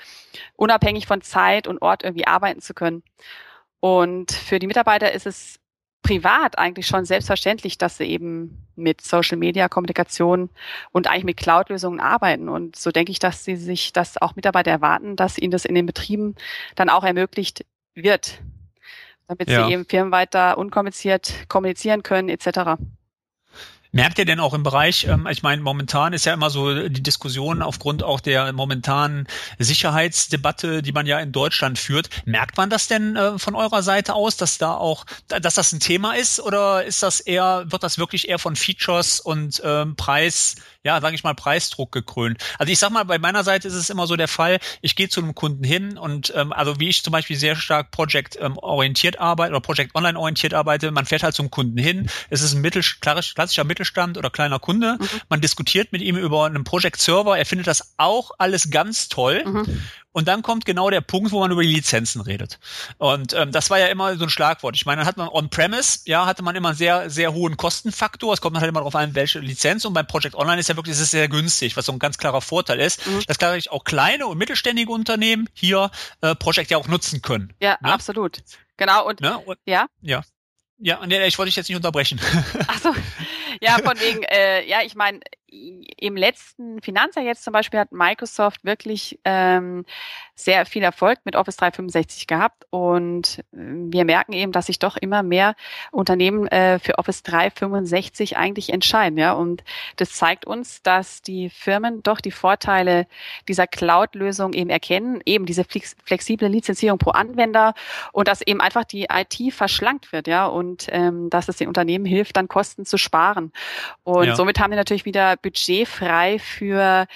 [0.57, 3.03] unabhängig von Zeit und Ort irgendwie arbeiten zu können.
[3.79, 5.60] Und für die Mitarbeiter ist es
[6.01, 10.49] privat eigentlich schon selbstverständlich, dass sie eben mit Social Media Kommunikation
[10.91, 12.49] und eigentlich mit Cloud-Lösungen arbeiten.
[12.49, 15.75] Und so denke ich, dass sie sich das auch Mitarbeiter erwarten, dass ihnen das in
[15.75, 16.35] den Betrieben
[16.75, 18.41] dann auch ermöglicht wird,
[19.27, 19.65] damit ja.
[19.65, 22.81] sie eben firmenweit da unkompliziert kommunizieren können etc.
[23.93, 27.03] Merkt ihr denn auch im Bereich, ähm, ich meine, momentan ist ja immer so die
[27.03, 29.27] Diskussion aufgrund auch der momentanen
[29.59, 32.09] Sicherheitsdebatte, die man ja in Deutschland führt.
[32.25, 35.81] Merkt man das denn äh, von eurer Seite aus, dass da auch, dass das ein
[35.81, 40.55] Thema ist oder ist das eher, wird das wirklich eher von Features und ähm, Preis
[40.83, 42.43] ja, sage ich mal, Preisdruck gekrönt.
[42.57, 45.09] Also ich sag mal, bei meiner Seite ist es immer so der Fall, ich gehe
[45.09, 48.57] zu einem Kunden hin und ähm, also wie ich zum Beispiel sehr stark Project ähm,
[48.57, 52.53] orientiert arbeite oder Project Online orientiert arbeite, man fährt halt zum Kunden hin, es ist
[52.53, 55.07] ein mittel, klassischer Mittelstand oder kleiner Kunde, mhm.
[55.29, 59.43] man diskutiert mit ihm über einen Project Server, er findet das auch alles ganz toll.
[59.43, 59.81] Mhm.
[60.13, 62.59] Und dann kommt genau der Punkt, wo man über die Lizenzen redet.
[62.97, 64.75] Und ähm, das war ja immer so ein Schlagwort.
[64.75, 68.33] Ich meine, dann hat man on-premise, ja, hatte man immer einen sehr, sehr hohen Kostenfaktor.
[68.33, 69.85] Es kommt halt immer darauf an, welche Lizenz.
[69.85, 72.17] Und beim Project Online ist ja wirklich, es ist sehr günstig, was so ein ganz
[72.17, 73.23] klarer Vorteil ist, mhm.
[73.25, 77.53] dass glaube ich auch kleine und mittelständige Unternehmen hier äh, Project ja auch nutzen können.
[77.61, 77.93] Ja, ne?
[77.93, 78.43] absolut.
[78.75, 79.07] Genau.
[79.07, 79.37] Und, ne?
[79.37, 79.87] und ja.
[80.01, 80.23] Ja.
[80.83, 82.19] Ja, nee, ich wollte dich jetzt nicht unterbrechen.
[82.67, 82.93] Ach so.
[83.61, 85.19] Ja, von wegen, äh, ja, ich meine,
[85.51, 89.85] im letzten Finanzjahr jetzt zum Beispiel hat Microsoft wirklich ähm,
[90.33, 94.95] sehr viel Erfolg mit Office 365 gehabt und äh, wir merken eben, dass sich doch
[94.95, 95.55] immer mehr
[95.91, 99.33] Unternehmen äh, für Office 365 eigentlich entscheiden, ja.
[99.33, 99.63] Und
[99.97, 103.05] das zeigt uns, dass die Firmen doch die Vorteile
[103.47, 107.73] dieser Cloud-Lösung eben erkennen, eben diese flexible Lizenzierung pro Anwender
[108.13, 112.05] und dass eben einfach die IT verschlankt wird, ja, und ähm, dass es den Unternehmen
[112.05, 113.51] hilft, dann Kosten zu sparen.
[114.03, 114.35] Und ja.
[114.35, 117.07] somit haben wir natürlich wieder Budget frei für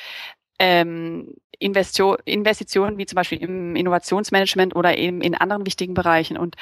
[0.60, 6.38] ähm, Investitionen wie zum Beispiel im Innovationsmanagement oder eben in anderen wichtigen Bereichen.
[6.38, 6.56] Und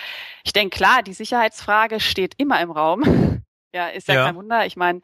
[0.43, 3.43] ich denke, klar, die Sicherheitsfrage steht immer im Raum.
[3.73, 4.25] ja, ist ja, ja.
[4.25, 4.65] kein Wunder.
[4.65, 5.01] Ich meine,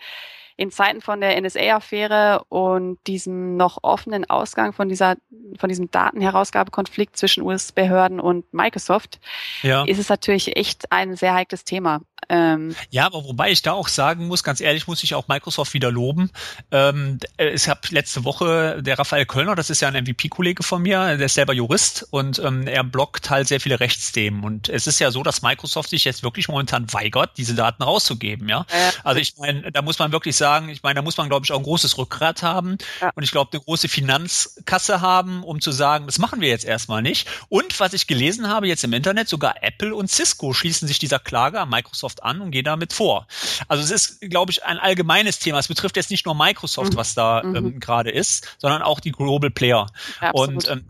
[0.59, 5.15] in Zeiten von der NSA-Affäre und diesem noch offenen Ausgang von dieser,
[5.57, 9.21] von diesem Datenherausgabekonflikt zwischen US-Behörden und Microsoft,
[9.63, 9.85] ja.
[9.85, 12.01] ist es natürlich echt ein sehr heikles Thema.
[12.27, 15.73] Ähm, ja, aber wobei ich da auch sagen muss, ganz ehrlich, muss ich auch Microsoft
[15.73, 16.29] wieder loben.
[16.71, 21.17] Ähm, ich habe letzte Woche der Raphael Kölner, das ist ja ein MVP-Kollege von mir,
[21.17, 24.43] der ist selber Jurist und ähm, er blockt halt sehr viele Rechtsthemen.
[24.43, 28.49] Und es ist ja so, dass Microsoft sich jetzt wirklich momentan weigert, diese Daten rauszugeben.
[28.49, 28.91] Ja, ja.
[29.03, 31.51] also ich meine, da muss man wirklich sagen, ich meine, da muss man glaube ich
[31.51, 33.11] auch ein großes Rückgrat haben ja.
[33.15, 37.01] und ich glaube eine große Finanzkasse haben, um zu sagen, das machen wir jetzt erstmal
[37.01, 37.27] nicht.
[37.49, 41.19] Und was ich gelesen habe jetzt im Internet, sogar Apple und Cisco schließen sich dieser
[41.19, 43.27] Klage an Microsoft an und gehe damit vor.
[43.67, 45.59] Also es ist, glaube ich, ein allgemeines Thema.
[45.59, 46.97] Es betrifft jetzt nicht nur Microsoft, mhm.
[46.97, 47.55] was da mhm.
[47.55, 49.87] ähm, gerade ist, sondern auch die Global Player.
[50.21, 50.85] Ja, und ähm,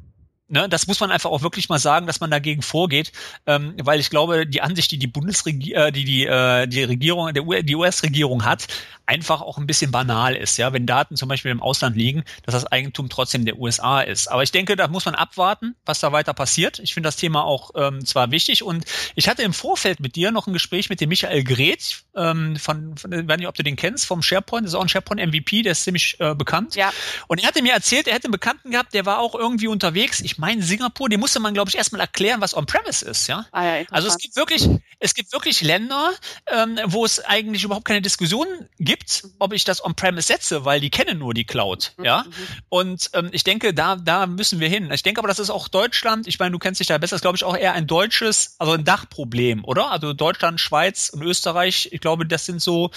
[0.52, 3.12] Ne, das muss man einfach auch wirklich mal sagen, dass man dagegen vorgeht,
[3.46, 7.32] ähm, weil ich glaube, die Ansicht, die die Bundesregierung, äh, die die äh, die Regierung,
[7.36, 8.66] der U die US-Regierung hat,
[9.06, 12.54] einfach auch ein bisschen banal ist, ja, wenn Daten zum Beispiel im Ausland liegen, dass
[12.54, 14.28] das Eigentum trotzdem der USA ist.
[14.28, 16.80] Aber ich denke, da muss man abwarten, was da weiter passiert.
[16.80, 20.32] Ich finde das Thema auch ähm, zwar wichtig und ich hatte im Vorfeld mit dir
[20.32, 23.64] noch ein Gespräch mit dem Michael Gret ähm, von, von ich weiß nicht, ob du
[23.64, 26.76] den kennst, vom SharePoint, das ist auch ein SharePoint MVP, der ist ziemlich äh, bekannt.
[26.76, 26.92] Ja.
[27.28, 30.22] Und er hatte mir erzählt, er hätte einen Bekannten gehabt, der war auch irgendwie unterwegs.
[30.22, 33.46] Ich meine Singapur, dem musste man, glaube ich, erstmal erklären, was On-Premise ist, ja.
[33.52, 34.68] Ah, ja also es gibt wirklich,
[35.00, 36.12] es gibt wirklich Länder,
[36.48, 38.48] ähm, wo es eigentlich überhaupt keine Diskussion
[38.80, 42.06] gibt, ob ich das On-Premise setze, weil die kennen nur die Cloud, mhm.
[42.06, 42.24] ja.
[42.24, 42.34] Mhm.
[42.70, 44.92] Und ähm, ich denke, da, da müssen wir hin.
[44.92, 46.28] Ich denke aber, das ist auch Deutschland.
[46.28, 47.10] Ich meine, du kennst dich da besser.
[47.16, 49.92] Das ist, glaube ich, auch eher ein deutsches, also ein Dachproblem, oder?
[49.92, 51.90] Also Deutschland, Schweiz und Österreich.
[51.92, 52.92] Ich glaube, das sind so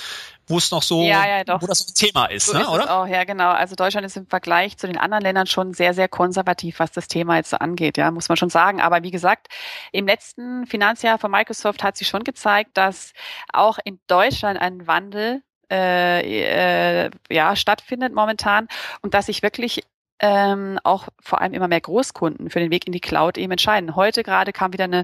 [0.47, 2.95] wo es noch so, ja, ja, wo das ein Thema ist, so ne, ist oder?
[2.95, 3.51] auch, ja, genau.
[3.51, 7.09] Also Deutschland ist im Vergleich zu den anderen Ländern schon sehr, sehr konservativ, was das
[7.09, 8.81] Thema jetzt so angeht, ja, muss man schon sagen.
[8.81, 9.49] Aber wie gesagt,
[9.93, 13.13] im letzten Finanzjahr von Microsoft hat sich schon gezeigt, dass
[13.53, 18.69] auch in Deutschland ein Wandel äh, äh, ja, stattfindet momentan
[19.01, 19.85] und dass sich wirklich
[20.23, 23.97] ähm, auch vor allem immer mehr Großkunden für den Weg in die Cloud eben entscheiden.
[23.97, 25.03] Heute gerade kam wieder eine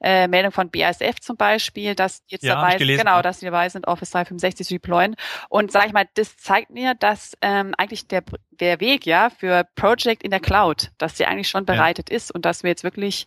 [0.00, 3.68] äh, Meldung von BASF zum Beispiel, dass jetzt ja, dabei sind, genau, dass sie dabei
[3.68, 5.16] sind, Office 365 zu deployen.
[5.50, 9.68] Und sage ich mal, das zeigt mir, dass ähm, eigentlich der, der Weg ja für
[9.74, 12.16] Project in der Cloud, dass der eigentlich schon bereitet ja.
[12.16, 13.26] ist und dass wir jetzt wirklich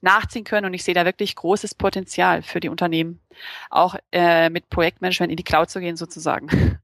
[0.00, 0.66] nachziehen können.
[0.66, 3.20] Und ich sehe da wirklich großes Potenzial für die Unternehmen,
[3.68, 6.80] auch äh, mit Projektmanagement in die Cloud zu gehen sozusagen.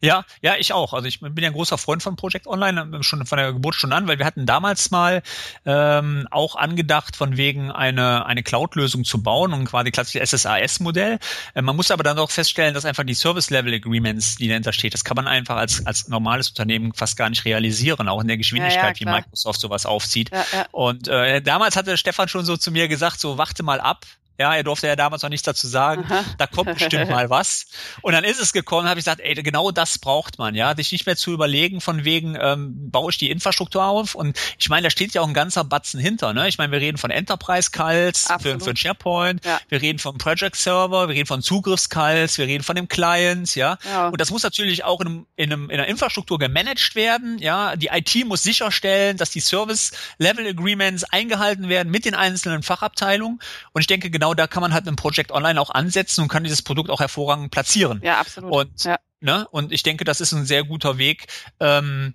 [0.00, 0.94] Ja, ja, ich auch.
[0.94, 3.94] Also ich bin ja ein großer Freund von Project Online, äh, schon von der Geburtsstunde
[3.94, 5.22] an, weil wir hatten damals mal
[5.66, 11.18] ähm, auch angedacht, von wegen eine, eine Cloud-Lösung zu bauen und quasi klassisches SSAS-Modell.
[11.54, 15.04] Äh, man muss aber dann auch feststellen, dass einfach die Service-Level-Agreements, die dahinter steht, das
[15.04, 18.98] kann man einfach als, als normales Unternehmen fast gar nicht realisieren, auch in der Geschwindigkeit,
[19.00, 20.30] ja, ja, wie Microsoft sowas aufzieht.
[20.30, 24.06] Ja, und äh, damals hatte Stefan schon so zu mir gesagt, so warte mal ab,
[24.40, 26.06] ja, er durfte ja damals noch nichts dazu sagen.
[26.08, 26.24] Aha.
[26.38, 27.66] Da kommt bestimmt mal was.
[28.00, 30.90] Und dann ist es gekommen, habe ich gesagt, ey, genau das braucht man, ja, sich
[30.92, 34.14] nicht mehr zu überlegen, von wegen ähm, baue ich die Infrastruktur auf.
[34.14, 36.32] Und ich meine, da steht ja auch ein ganzer Batzen hinter.
[36.32, 36.48] Ne?
[36.48, 39.60] Ich meine, wir reden von Enterprise Calls für, für SharePoint, ja.
[39.68, 43.76] wir reden vom Project Server, wir reden von Zugriffscalls, wir reden von dem Client, ja?
[43.84, 44.08] ja.
[44.08, 47.38] Und das muss natürlich auch in, einem, in, einem, in einer Infrastruktur gemanagt werden.
[47.40, 52.62] Ja, die IT muss sicherstellen, dass die Service Level Agreements eingehalten werden mit den einzelnen
[52.62, 53.38] Fachabteilungen.
[53.72, 56.22] Und ich denke, genau genau da kann man halt mit dem Project Online auch ansetzen
[56.22, 58.00] und kann dieses Produkt auch hervorragend platzieren.
[58.02, 58.52] Ja, absolut.
[58.52, 58.98] Und, ja.
[59.20, 61.26] Ne, und ich denke, das ist ein sehr guter Weg.
[61.60, 62.14] Ähm,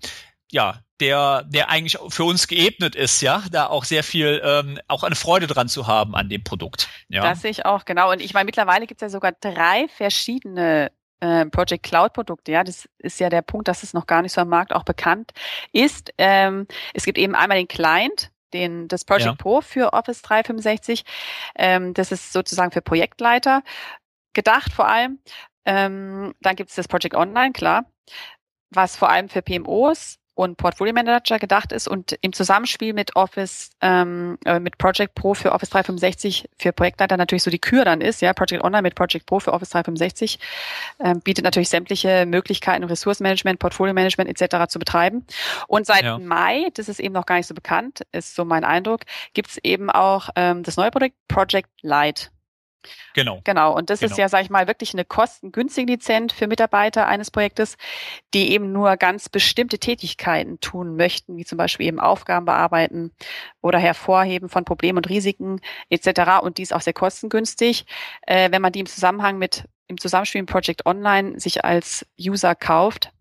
[0.52, 5.04] ja, der, der eigentlich für uns geebnet ist, ja, da auch sehr viel, ähm, auch
[5.04, 6.88] eine Freude dran zu haben an dem Produkt.
[7.10, 7.24] Ja.
[7.24, 8.12] Das sehe ich auch, genau.
[8.12, 12.64] Und ich meine, mittlerweile gibt es ja sogar drei verschiedene äh, Project Cloud Produkte, ja,
[12.64, 15.32] das ist ja der Punkt, dass es noch gar nicht so am Markt auch bekannt
[15.74, 16.12] ist.
[16.18, 19.36] Ähm, es gibt eben einmal den Client, den, das Project ja.
[19.36, 21.04] Pro für Office 365.
[21.56, 23.62] Ähm, das ist sozusagen für Projektleiter
[24.34, 25.20] gedacht vor allem.
[25.66, 27.86] Ähm, dann gibt es das Project Online, klar,
[28.70, 33.72] was vor allem für PMOs und Portfolio Manager gedacht ist und im Zusammenspiel mit Office,
[33.82, 38.02] ähm, äh, mit Project Pro für Office 365 für Projektleiter natürlich so die Kür dann
[38.02, 40.40] ist, ja, Project Online mit Project Pro für Office 365
[41.00, 44.68] ähm, bietet natürlich sämtliche Möglichkeiten, Ressourcenmanagement, Portfolio Management etc.
[44.68, 45.26] zu betreiben.
[45.68, 46.20] Und seit ja.
[46.20, 49.02] Mai, das ist eben noch gar nicht so bekannt, ist so mein Eindruck,
[49.34, 52.35] gibt es eben auch ähm, das neue Projekt Project Lite.
[53.14, 53.42] Genau.
[53.44, 53.76] Genau.
[53.76, 54.12] Und das genau.
[54.12, 57.78] ist ja, sag ich mal, wirklich eine kostengünstige Lizenz für Mitarbeiter eines Projektes,
[58.34, 63.12] die eben nur ganz bestimmte Tätigkeiten tun möchten, wie zum Beispiel eben Aufgaben bearbeiten
[63.62, 66.42] oder Hervorheben von Problemen und Risiken etc.
[66.42, 67.86] Und die ist auch sehr kostengünstig.
[68.28, 72.56] Äh, wenn man die im Zusammenhang mit im Zusammenspiel mit Project Online sich als User
[72.56, 73.12] kauft,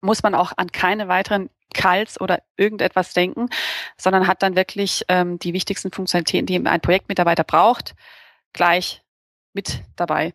[0.00, 3.48] muss man auch an keine weiteren Kals oder irgendetwas denken,
[3.96, 7.94] sondern hat dann wirklich ähm, die wichtigsten Funktionalitäten, die ein Projektmitarbeiter braucht,
[8.52, 9.02] gleich
[9.54, 10.34] mit dabei.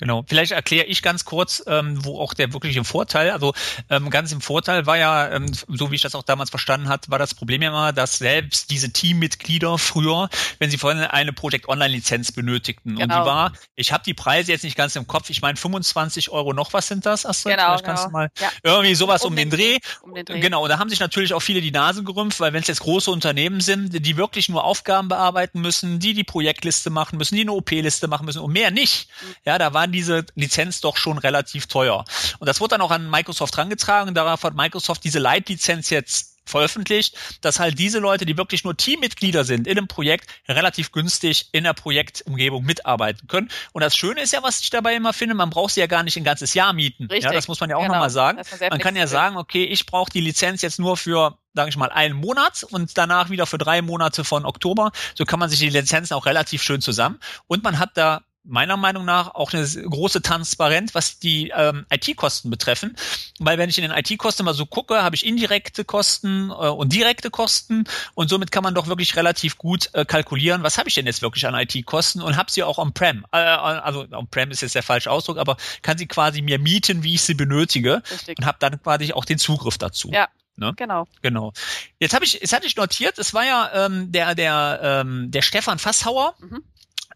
[0.00, 0.24] Genau.
[0.26, 3.52] Vielleicht erkläre ich ganz kurz, ähm, wo auch der wirkliche Vorteil, also
[3.90, 7.10] ähm, ganz im Vorteil war ja, ähm, so wie ich das auch damals verstanden hat,
[7.10, 11.68] war das Problem ja immer, dass selbst diese Teammitglieder früher, wenn sie vorhin eine Project
[11.68, 13.02] Online Lizenz benötigten genau.
[13.02, 13.26] und die genau.
[13.26, 16.72] war, ich habe die Preise jetzt nicht ganz im Kopf, ich meine 25 Euro noch
[16.72, 17.56] was sind das, Astrid?
[17.56, 17.94] Genau, Vielleicht genau.
[17.94, 18.50] kannst du mal ja.
[18.62, 19.78] irgendwie sowas um, um den, Dreh.
[20.02, 20.40] Um den Dreh.
[20.40, 22.80] Genau, und da haben sich natürlich auch viele die Nase gerümpft, weil wenn es jetzt
[22.80, 27.42] große Unternehmen sind, die wirklich nur Aufgaben bearbeiten müssen, die die Projektliste machen müssen, die
[27.42, 29.08] eine OP-Liste machen müssen und mehr nicht.
[29.08, 29.34] Mhm.
[29.44, 32.04] Ja, da waren diese Lizenz doch schon relativ teuer.
[32.38, 34.14] Und das wurde dann auch an Microsoft rangetragen.
[34.14, 39.44] Darauf hat Microsoft diese Light-Lizenz jetzt veröffentlicht, dass halt diese Leute, die wirklich nur Teammitglieder
[39.44, 43.48] sind in einem Projekt, relativ günstig in der Projektumgebung mitarbeiten können.
[43.72, 46.02] Und das Schöne ist ja, was ich dabei immer finde, man braucht sie ja gar
[46.02, 47.04] nicht ein ganzes Jahr mieten.
[47.04, 47.24] Richtig.
[47.24, 47.94] Ja, das muss man ja auch genau.
[47.94, 48.40] nochmal sagen.
[48.58, 51.76] Man, man kann ja sagen, okay, ich brauche die Lizenz jetzt nur für sage ich
[51.76, 54.92] mal, einen Monat und danach wieder für drei Monate von Oktober.
[55.16, 57.18] So kann man sich die Lizenzen auch relativ schön zusammen.
[57.48, 62.50] Und man hat da meiner Meinung nach auch eine große Transparenz, was die ähm, IT-Kosten
[62.50, 62.96] betreffen.
[63.38, 66.92] Weil wenn ich in den IT-Kosten mal so gucke, habe ich indirekte Kosten äh, und
[66.92, 70.94] direkte Kosten und somit kann man doch wirklich relativ gut äh, kalkulieren, was habe ich
[70.94, 73.26] denn jetzt wirklich an IT-Kosten und habe sie auch on-prem.
[73.32, 77.14] Äh, also on-prem ist jetzt der falsche Ausdruck, aber kann sie quasi mir mieten, wie
[77.14, 78.38] ich sie benötige Richtig.
[78.38, 80.10] und habe dann quasi auch den Zugriff dazu.
[80.12, 80.74] Ja, Ne?
[80.76, 81.06] Genau.
[81.22, 81.54] Genau.
[82.00, 85.40] Jetzt habe ich, jetzt hatte ich notiert, es war ja ähm, der der ähm, der
[85.40, 86.62] Stefan Fasshauer, mhm.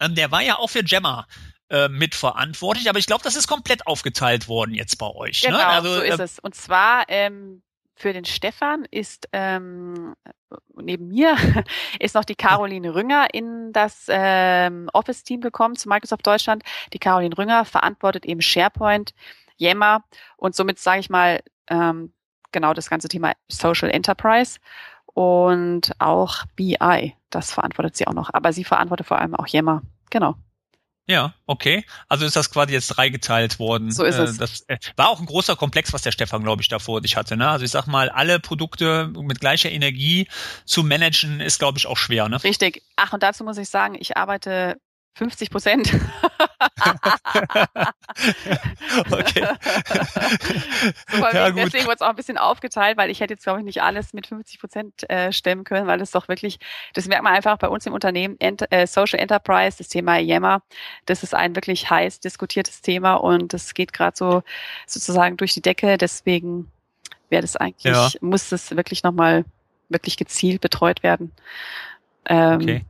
[0.01, 1.27] Ähm, der war ja auch für Gemma
[1.71, 5.43] äh, mitverantwortlich, aber ich glaube, das ist komplett aufgeteilt worden jetzt bei euch.
[5.43, 5.51] Ne?
[5.51, 5.67] Genau, ne?
[5.67, 6.39] also, so ist äh, es.
[6.39, 7.63] Und zwar ähm,
[7.97, 10.15] für den Stefan ist ähm,
[10.77, 11.37] neben mir
[12.01, 16.63] ist noch die Caroline Rünger in das ähm, Office-Team gekommen zu Microsoft Deutschland.
[16.93, 19.15] Die Caroline Rünger verantwortet eben SharePoint,
[19.57, 20.05] Yammer
[20.37, 22.13] und somit sage ich mal ähm,
[22.53, 24.59] genau das ganze Thema Social Enterprise
[25.15, 27.15] und auch BI.
[27.31, 28.31] Das verantwortet sie auch noch.
[28.33, 29.83] Aber sie verantwortet vor allem auch Yammer.
[30.11, 30.37] Genau.
[31.07, 31.85] Ja, okay.
[32.09, 33.91] Also ist das quasi jetzt dreigeteilt worden.
[33.91, 34.39] So ist es.
[34.39, 37.17] Das äh, war auch ein großer Komplex, was der Stefan, glaube ich, da vor sich
[37.17, 37.37] hatte.
[37.37, 37.49] Ne?
[37.49, 40.29] Also ich sag mal, alle Produkte mit gleicher Energie
[40.65, 42.29] zu managen, ist, glaube ich, auch schwer.
[42.31, 42.43] Ne?
[42.43, 42.83] Richtig.
[42.97, 44.81] Ach, und dazu muss ich sagen, ich arbeite
[45.15, 45.95] 50 Prozent.
[49.11, 49.47] okay.
[51.11, 51.59] so, ja, gut.
[51.59, 54.13] Deswegen wurde es auch ein bisschen aufgeteilt, weil ich hätte jetzt, glaube ich, nicht alles
[54.13, 56.59] mit 50 Prozent äh, stemmen können, weil es doch wirklich,
[56.95, 60.63] das merkt man einfach bei uns im Unternehmen, Ent äh, Social Enterprise, das Thema Yammer,
[61.07, 64.43] das ist ein wirklich heiß diskutiertes Thema und das geht gerade so
[64.87, 65.97] sozusagen durch die Decke.
[65.97, 66.73] Deswegen
[67.29, 68.11] wäre das eigentlich, ja.
[68.21, 69.45] muss das wirklich nochmal
[69.89, 71.31] wirklich gezielt betreut werden.
[72.27, 72.85] Ähm, okay.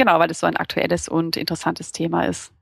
[0.00, 2.52] Genau, weil das so ein aktuelles und interessantes Thema ist.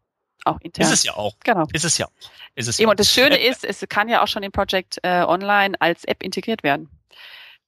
[0.45, 0.87] Auch intern.
[0.87, 1.37] Ist es ja auch.
[1.45, 1.69] Genau.
[1.73, 2.11] Ist es ja auch.
[2.57, 2.91] Ist es Eben, ja.
[2.91, 6.25] Und das Schöne ist, es kann ja auch schon in Project äh, Online als App
[6.25, 6.89] integriert werden.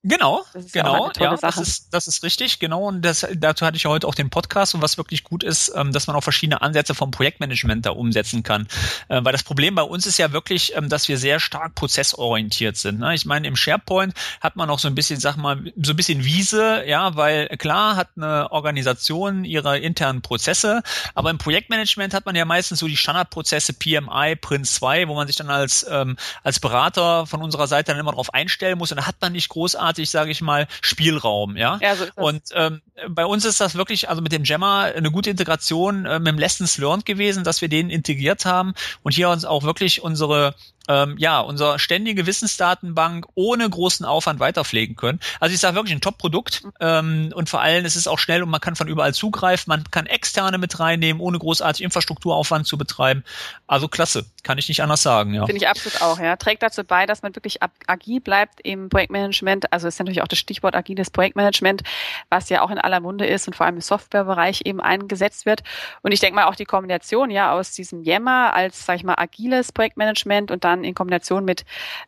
[0.02, 2.88] Genau, genau, ja, das ist, das ist richtig, genau.
[2.88, 5.70] Und das, dazu hatte ich ja heute auch den Podcast und was wirklich gut ist,
[5.76, 8.66] ähm, dass man auch verschiedene Ansätze vom Projektmanagement da umsetzen kann.
[9.08, 12.78] Äh, weil das Problem bei uns ist ja wirklich, ähm, dass wir sehr stark prozessorientiert
[12.78, 13.00] sind.
[13.00, 13.14] Ne?
[13.14, 16.24] Ich meine, im SharePoint hat man auch so ein bisschen, sag mal, so ein bisschen
[16.24, 20.82] Wiese, ja, weil klar hat eine Organisation ihre internen Prozesse,
[21.14, 25.26] aber im Projektmanagement hat man ja meistens so die Standardprozesse PMI, Prince 2, wo man
[25.26, 28.96] sich dann als, ähm, als Berater von unserer Seite dann immer darauf einstellen muss und
[28.96, 31.79] da hat man nicht großartig großartig, sage ich mal, Spielraum, ja.
[31.83, 35.31] ja so und ähm, bei uns ist das wirklich, also mit dem Gemma eine gute
[35.31, 39.44] Integration äh, mit dem Lessons Learned gewesen, dass wir den integriert haben und hier uns
[39.44, 40.55] auch wirklich unsere
[40.90, 45.20] ähm, ja, unsere ständige Wissensdatenbank ohne großen Aufwand weiterpflegen können.
[45.38, 48.50] Also ich sage wirklich ein Top-Produkt ähm, und vor allem ist es auch schnell und
[48.50, 49.70] man kann von überall zugreifen.
[49.70, 53.22] Man kann externe mit reinnehmen, ohne großartig Infrastrukturaufwand zu betreiben.
[53.68, 55.33] Also klasse, kann ich nicht anders sagen.
[55.33, 55.46] Ja.
[55.46, 56.18] Finde ich absolut auch.
[56.18, 59.72] Ja, trägt dazu bei, dass man wirklich agil bleibt im Projektmanagement.
[59.72, 61.83] Also ist natürlich auch das Stichwort agiles Projektmanagement,
[62.31, 65.62] was ja auch in aller Munde ist und vor allem im Softwarebereich eben eingesetzt wird.
[66.03, 69.14] Und ich denke mal auch die Kombination ja aus diesem Yammer als, sag ich mal,
[69.16, 71.64] agiles Projektmanagement und dann dann in Kombination mit,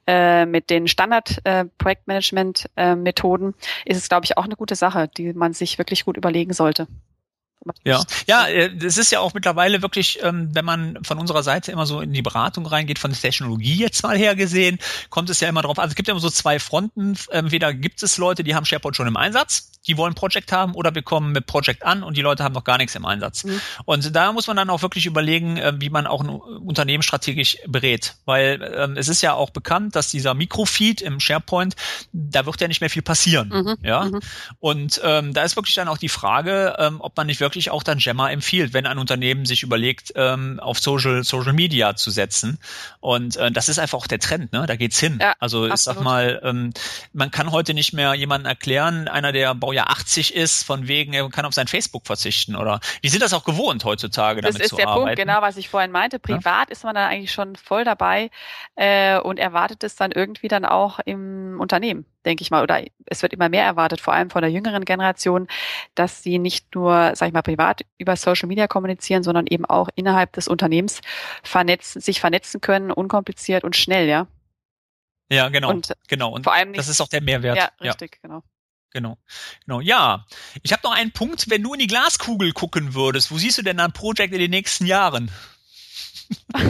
[0.06, 5.52] äh, mit den Standard-Projektmanagement-Methoden äh, ist es, glaube ich, auch eine gute Sache, die man
[5.52, 6.88] sich wirklich gut überlegen sollte.
[7.84, 11.86] Ja, ja, es ist ja auch mittlerweile wirklich, ähm, wenn man von unserer Seite immer
[11.86, 14.80] so in die Beratung reingeht, von der Technologie jetzt mal her gesehen,
[15.10, 15.78] kommt es ja immer drauf.
[15.78, 17.16] Also es gibt ja immer so zwei Fronten.
[17.30, 20.94] Entweder gibt es Leute, die haben SharePoint schon im Einsatz, die wollen Project haben, oder
[20.94, 23.44] wir kommen mit Project an und die Leute haben noch gar nichts im Einsatz.
[23.44, 23.60] Mhm.
[23.84, 27.58] Und da muss man dann auch wirklich überlegen, äh, wie man auch ein Unternehmen strategisch
[27.66, 31.74] berät, weil ähm, es ist ja auch bekannt, dass dieser Mikrofeed im SharePoint,
[32.12, 33.76] da wird ja nicht mehr viel passieren, mhm.
[33.82, 34.04] ja.
[34.04, 34.20] Mhm.
[34.60, 37.82] Und ähm, da ist wirklich dann auch die Frage, ähm, ob man nicht wirklich auch
[37.82, 42.58] dann Gemma empfiehlt, wenn ein Unternehmen sich überlegt, ähm, auf Social, Social Media zu setzen.
[43.00, 44.66] Und äh, das ist einfach auch der Trend, ne?
[44.66, 45.18] Da geht's hin.
[45.20, 45.98] Ja, also ich absolut.
[45.98, 46.72] sag mal, ähm,
[47.12, 51.28] man kann heute nicht mehr jemanden erklären, einer der Baujahr 80 ist, von wegen, er
[51.30, 54.76] kann auf sein Facebook verzichten oder die sind das auch gewohnt heutzutage, das damit zu
[54.76, 54.86] arbeiten.
[54.86, 56.18] Das ist der Punkt, genau, was ich vorhin meinte.
[56.18, 56.72] Privat ja?
[56.72, 58.30] ist man dann eigentlich schon voll dabei
[58.74, 63.20] äh, und erwartet es dann irgendwie dann auch im Unternehmen denke ich mal, oder es
[63.22, 65.48] wird immer mehr erwartet, vor allem von der jüngeren Generation,
[65.96, 69.88] dass sie nicht nur, sag ich mal, privat über Social Media kommunizieren, sondern eben auch
[69.96, 71.00] innerhalb des Unternehmens
[71.42, 74.28] vernetzen, sich vernetzen können, unkompliziert und schnell, ja.
[75.32, 75.70] Ja, genau.
[75.70, 76.30] Und genau.
[76.30, 77.56] Und vor allem nicht, das ist auch der Mehrwert.
[77.56, 78.28] Ja, richtig, ja.
[78.28, 78.44] genau.
[78.92, 79.18] Genau.
[79.64, 79.80] Genau.
[79.80, 80.26] Ja.
[80.62, 83.62] Ich habe noch einen Punkt, wenn du in die Glaskugel gucken würdest, wo siehst du
[83.62, 85.30] denn ein Projekt in den nächsten Jahren?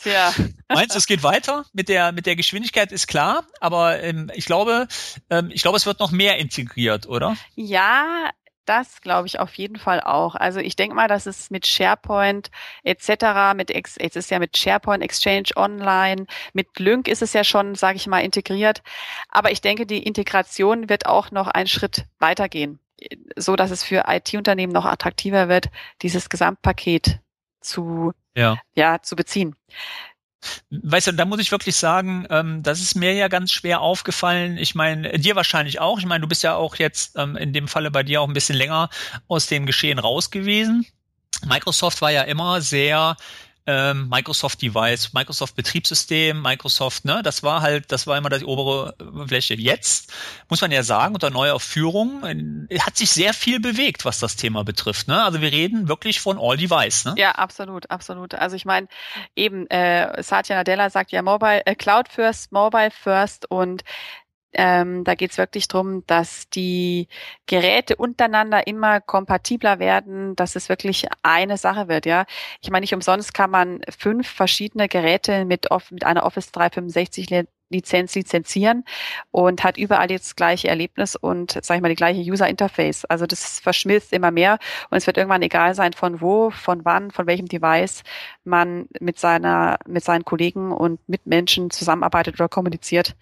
[0.00, 0.32] Tja.
[0.68, 1.64] Meinst du, es geht weiter?
[1.72, 4.86] Mit der, mit der Geschwindigkeit ist klar, aber ähm, ich glaube,
[5.28, 7.36] ähm, ich glaube, es wird noch mehr integriert, oder?
[7.56, 8.30] Ja,
[8.68, 10.34] das glaube ich auf jeden Fall auch.
[10.34, 12.50] Also ich denke mal, dass es mit SharePoint
[12.84, 17.44] etc., mit Ex jetzt ist ja mit SharePoint Exchange Online, mit Lync ist es ja
[17.44, 18.82] schon, sage ich mal, integriert.
[19.28, 22.78] Aber ich denke, die Integration wird auch noch einen Schritt weitergehen,
[23.36, 25.70] so dass es für IT-Unternehmen noch attraktiver wird,
[26.02, 27.20] dieses Gesamtpaket
[27.60, 29.56] zu ja, ja zu beziehen.
[30.70, 34.56] Weißt du, da muss ich wirklich sagen, ähm, das ist mir ja ganz schwer aufgefallen.
[34.56, 35.98] Ich meine, dir wahrscheinlich auch.
[35.98, 38.34] Ich meine, du bist ja auch jetzt ähm, in dem Falle bei dir auch ein
[38.34, 38.88] bisschen länger
[39.26, 40.86] aus dem Geschehen raus gewesen.
[41.46, 43.16] Microsoft war ja immer sehr
[43.68, 48.94] ähm, Microsoft Device, Microsoft Betriebssystem, Microsoft, ne, das war halt, das war immer die obere
[49.26, 49.54] Fläche.
[49.54, 50.10] Jetzt
[50.48, 54.36] muss man ja sagen, unter neuer Führung äh, hat sich sehr viel bewegt, was das
[54.36, 55.06] Thema betrifft.
[55.06, 55.22] Ne?
[55.22, 57.04] Also wir reden wirklich von All Device.
[57.04, 57.14] Ne?
[57.18, 58.34] Ja, absolut, absolut.
[58.34, 58.88] Also ich meine,
[59.36, 63.84] eben äh, Satya Nadella sagt ja Mobile, äh, Cloud First, Mobile First und
[64.52, 67.08] ähm, da geht es wirklich darum, dass die
[67.46, 72.06] Geräte untereinander immer kompatibler werden, dass es wirklich eine Sache wird.
[72.06, 72.24] Ja,
[72.60, 78.14] ich meine, nicht umsonst kann man fünf verschiedene Geräte mit, mit einer Office 365 Lizenz
[78.14, 78.84] lizenzieren
[79.30, 83.04] und hat überall jetzt das gleiche Erlebnis und, sag ich mal, die gleiche User Interface.
[83.04, 84.58] Also das verschmilzt immer mehr
[84.90, 88.02] und es wird irgendwann egal sein, von wo, von wann, von welchem Device
[88.44, 93.16] man mit seiner, mit seinen Kollegen und Mitmenschen zusammenarbeitet oder kommuniziert.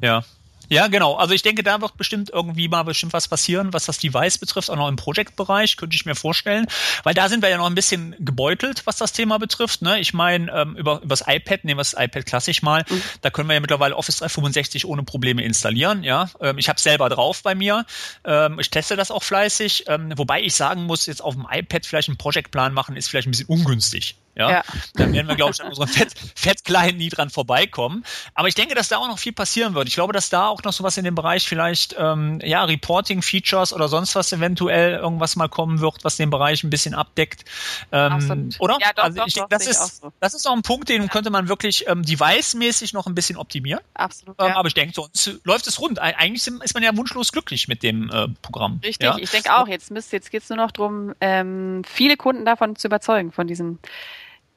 [0.00, 0.24] Ja.
[0.68, 1.14] Ja, genau.
[1.14, 4.70] Also ich denke, da wird bestimmt irgendwie mal bestimmt was passieren, was das Device betrifft,
[4.70, 6.66] auch noch im Project-Bereich, könnte ich mir vorstellen.
[7.02, 9.82] Weil da sind wir ja noch ein bisschen gebeutelt, was das Thema betrifft.
[9.82, 10.00] Ne?
[10.00, 13.02] Ich meine, ähm, über, über das iPad, nehmen wir das iPad klassisch mal, mhm.
[13.20, 16.02] da können wir ja mittlerweile Office 365 ohne Probleme installieren.
[16.02, 17.84] Ja, ähm, Ich habe selber drauf bei mir.
[18.24, 19.84] Ähm, ich teste das auch fleißig.
[19.88, 23.28] Ähm, wobei ich sagen muss, jetzt auf dem iPad vielleicht einen Projektplan machen, ist vielleicht
[23.28, 24.16] ein bisschen ungünstig.
[24.36, 24.64] Ja, ja.
[24.94, 28.04] dann werden wir, glaube ich, an unserem Fett, Fettkleinen nie dran vorbeikommen.
[28.34, 29.88] Aber ich denke, dass da auch noch viel passieren wird.
[29.88, 33.88] Ich glaube, dass da auch noch sowas in dem Bereich vielleicht, ähm, ja, Reporting-Features oder
[33.88, 37.44] sonst was eventuell irgendwas mal kommen wird, was den Bereich ein bisschen abdeckt.
[37.92, 38.78] Ähm, oder?
[38.80, 40.12] Ja, doch, also ich doch, denke, das ist, so.
[40.20, 41.08] das ist auch ein Punkt, den ja.
[41.08, 43.80] könnte man wirklich ähm, device-mäßig noch ein bisschen optimieren.
[43.94, 44.36] Absolut.
[44.40, 44.56] Ähm, ja.
[44.56, 46.00] Aber ich denke, sonst läuft es rund.
[46.00, 48.80] Eigentlich ist man ja wunschlos glücklich mit dem äh, Programm.
[48.82, 49.68] Richtig, ich denke auch.
[49.68, 53.78] Jetzt müsst, jetzt geht's nur noch darum, ähm, viele Kunden davon zu überzeugen, von diesem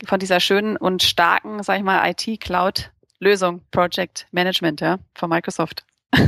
[0.05, 5.85] von dieser schönen und starken, sag ich mal, IT-Cloud-Lösung, Project Management, ja, von Microsoft.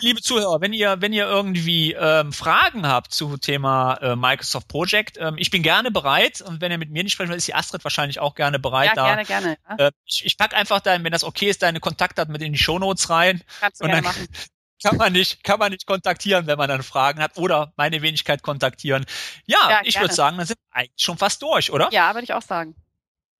[0.00, 5.18] Liebe Zuhörer, wenn ihr, wenn ihr irgendwie ähm, Fragen habt zu Thema äh, Microsoft Project,
[5.20, 7.54] ähm, ich bin gerne bereit und wenn ihr mit mir nicht sprechen wollt, ist die
[7.54, 8.88] Astrid wahrscheinlich auch gerne bereit.
[8.88, 9.56] Ja, da, gerne, gerne.
[9.78, 9.86] Ja.
[9.86, 12.58] Äh, ich, ich pack einfach da, wenn das okay ist, deine Kontaktdaten mit in die
[12.58, 13.42] Shownotes rein.
[13.60, 14.28] Kannst du und gerne dann, machen
[14.82, 18.42] kann man nicht, kann man nicht kontaktieren, wenn man dann Fragen hat oder meine Wenigkeit
[18.42, 19.06] kontaktieren.
[19.46, 21.88] Ja, ja ich würde sagen, dann sind wir eigentlich schon fast durch, oder?
[21.92, 22.74] Ja, würde ich auch sagen.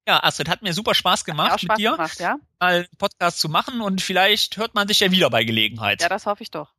[0.09, 2.39] Ja, Astrid, hat mir super Spaß gemacht hat Spaß mit dir, gemacht, ja?
[2.61, 6.01] mal einen Podcast zu machen und vielleicht hört man sich ja wieder bei Gelegenheit.
[6.01, 6.72] Ja, das hoffe ich doch.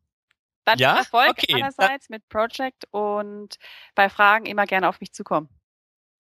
[0.64, 0.98] Dann ja?
[0.98, 1.56] Erfolg okay.
[1.56, 3.58] einerseits mit Project und
[3.96, 5.50] bei Fragen immer gerne auf mich zukommen.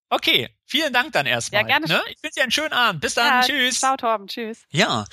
[0.09, 1.61] Okay, vielen Dank dann erstmal.
[1.61, 1.85] Ja, gerne.
[1.87, 2.01] Ne?
[2.09, 3.01] Ich wünsche dir einen schönen Abend.
[3.01, 3.27] Bis dann.
[3.27, 3.79] Ja, tschüss.
[3.79, 4.27] Ciao, Torben.
[4.27, 4.59] Tschüss.
[4.69, 5.03] Ja,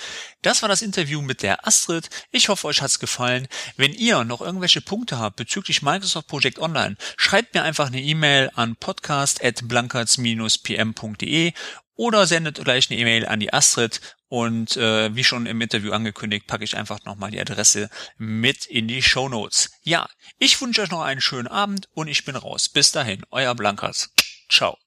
[0.42, 2.09] das war das Interview mit der Astrid.
[2.30, 3.49] Ich hoffe, euch hat's gefallen.
[3.76, 8.53] Wenn ihr noch irgendwelche Punkte habt bezüglich Microsoft Project Online, schreibt mir einfach eine E-Mail
[8.55, 11.53] an podcast.blankertz-pm.de
[11.97, 16.47] oder sendet gleich eine E-Mail an die Astrid und äh, wie schon im Interview angekündigt,
[16.47, 19.70] packe ich einfach nochmal die Adresse mit in die Show Notes.
[19.82, 22.68] Ja, ich wünsche euch noch einen schönen Abend und ich bin raus.
[22.68, 24.11] Bis dahin, euer Blankers.
[24.51, 24.84] Ciao.